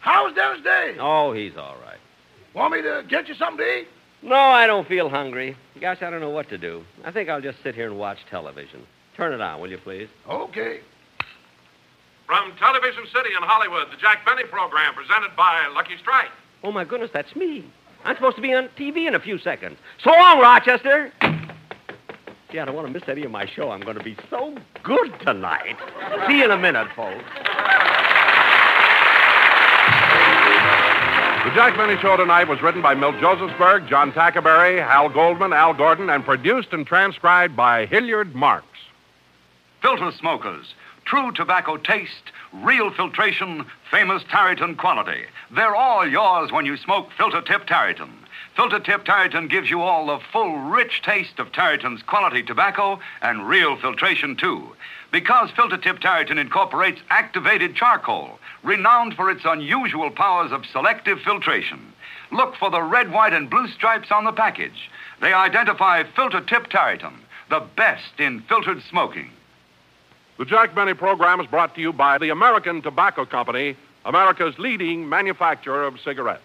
How's 0.00 0.34
Dennis 0.34 0.62
Day? 0.64 0.96
Oh, 0.98 1.32
he's 1.32 1.56
all 1.58 1.76
right. 1.84 1.98
Want 2.54 2.72
me 2.72 2.80
to 2.80 3.04
get 3.08 3.28
you 3.28 3.34
something 3.34 3.58
to 3.58 3.78
eat? 3.80 3.88
No, 4.22 4.36
I 4.36 4.66
don't 4.66 4.88
feel 4.88 5.10
hungry. 5.10 5.54
Gosh, 5.78 5.98
I 6.00 6.08
don't 6.08 6.20
know 6.20 6.30
what 6.30 6.48
to 6.48 6.56
do. 6.56 6.82
I 7.04 7.10
think 7.12 7.28
I'll 7.28 7.42
just 7.42 7.62
sit 7.62 7.74
here 7.74 7.88
and 7.88 7.98
watch 7.98 8.18
television. 8.30 8.86
Turn 9.16 9.34
it 9.34 9.42
on, 9.42 9.60
will 9.60 9.70
you, 9.70 9.78
please? 9.78 10.08
Okay. 10.26 10.80
From 12.26 12.52
Television 12.58 13.04
City 13.06 13.30
in 13.36 13.42
Hollywood, 13.42 13.86
the 13.92 13.96
Jack 13.96 14.26
Benny 14.26 14.42
program 14.44 14.94
presented 14.94 15.36
by 15.36 15.68
Lucky 15.74 15.96
Strike. 15.98 16.30
Oh, 16.64 16.72
my 16.72 16.84
goodness, 16.84 17.10
that's 17.12 17.36
me. 17.36 17.64
I'm 18.04 18.16
supposed 18.16 18.36
to 18.36 18.42
be 18.42 18.52
on 18.52 18.68
TV 18.76 19.06
in 19.06 19.14
a 19.14 19.20
few 19.20 19.38
seconds. 19.38 19.78
So 20.02 20.10
long, 20.10 20.40
Rochester. 20.40 21.12
Gee, 22.50 22.58
I 22.58 22.64
don't 22.64 22.74
want 22.74 22.88
to 22.88 22.92
miss 22.92 23.08
any 23.08 23.22
of 23.24 23.30
my 23.30 23.46
show. 23.46 23.70
I'm 23.70 23.80
going 23.80 23.96
to 23.96 24.02
be 24.02 24.16
so 24.28 24.56
good 24.82 25.12
tonight. 25.20 25.76
See 26.26 26.38
you 26.38 26.44
in 26.44 26.50
a 26.50 26.58
minute, 26.58 26.88
folks. 26.96 27.24
The 31.44 31.54
Jack 31.54 31.76
Benny 31.76 31.96
Show 32.00 32.16
tonight 32.16 32.48
was 32.48 32.60
written 32.60 32.82
by 32.82 32.94
Milt 32.94 33.14
Josephsberg, 33.16 33.88
John 33.88 34.10
Tackaberry, 34.10 34.84
Hal 34.84 35.08
Goldman, 35.08 35.52
Al 35.52 35.74
Gordon, 35.74 36.10
and 36.10 36.24
produced 36.24 36.72
and 36.72 36.84
transcribed 36.84 37.54
by 37.54 37.86
Hilliard 37.86 38.34
Marks. 38.34 38.66
Filter 39.80 40.10
smokers. 40.10 40.74
True 41.06 41.30
tobacco 41.30 41.76
taste, 41.76 42.32
real 42.52 42.90
filtration, 42.90 43.64
famous 43.92 44.24
Tareyton 44.24 44.76
quality. 44.76 45.26
They're 45.52 45.76
all 45.76 46.04
yours 46.04 46.50
when 46.50 46.66
you 46.66 46.76
smoke 46.76 47.10
Filter 47.16 47.40
Tip 47.42 47.64
Tareyton. 47.68 48.10
Filter 48.56 48.80
Tip 48.80 49.04
Tareyton 49.04 49.48
gives 49.48 49.70
you 49.70 49.82
all 49.82 50.06
the 50.06 50.18
full, 50.32 50.58
rich 50.58 51.02
taste 51.02 51.38
of 51.38 51.52
Tareyton's 51.52 52.02
quality 52.02 52.42
tobacco 52.42 52.98
and 53.22 53.46
real 53.46 53.76
filtration, 53.76 54.34
too. 54.34 54.74
Because 55.12 55.52
Filter 55.52 55.76
Tip 55.76 56.00
Tareyton 56.00 56.38
incorporates 56.38 57.00
activated 57.08 57.76
charcoal, 57.76 58.40
renowned 58.64 59.14
for 59.14 59.30
its 59.30 59.44
unusual 59.44 60.10
powers 60.10 60.50
of 60.50 60.66
selective 60.66 61.20
filtration. 61.20 61.92
Look 62.32 62.56
for 62.56 62.68
the 62.68 62.82
red, 62.82 63.12
white, 63.12 63.32
and 63.32 63.48
blue 63.48 63.68
stripes 63.68 64.10
on 64.10 64.24
the 64.24 64.32
package. 64.32 64.90
They 65.20 65.32
identify 65.32 66.02
Filter 66.02 66.40
Tip 66.40 66.68
Tareyton, 66.68 67.14
the 67.48 67.60
best 67.76 68.18
in 68.18 68.40
filtered 68.48 68.82
smoking. 68.82 69.30
The 70.38 70.44
Jack 70.44 70.74
Benny 70.74 70.92
program 70.92 71.40
is 71.40 71.46
brought 71.46 71.74
to 71.76 71.80
you 71.80 71.94
by 71.94 72.18
the 72.18 72.28
American 72.28 72.82
Tobacco 72.82 73.24
Company, 73.24 73.74
America's 74.04 74.58
leading 74.58 75.08
manufacturer 75.08 75.86
of 75.86 75.98
cigarettes. 76.00 76.42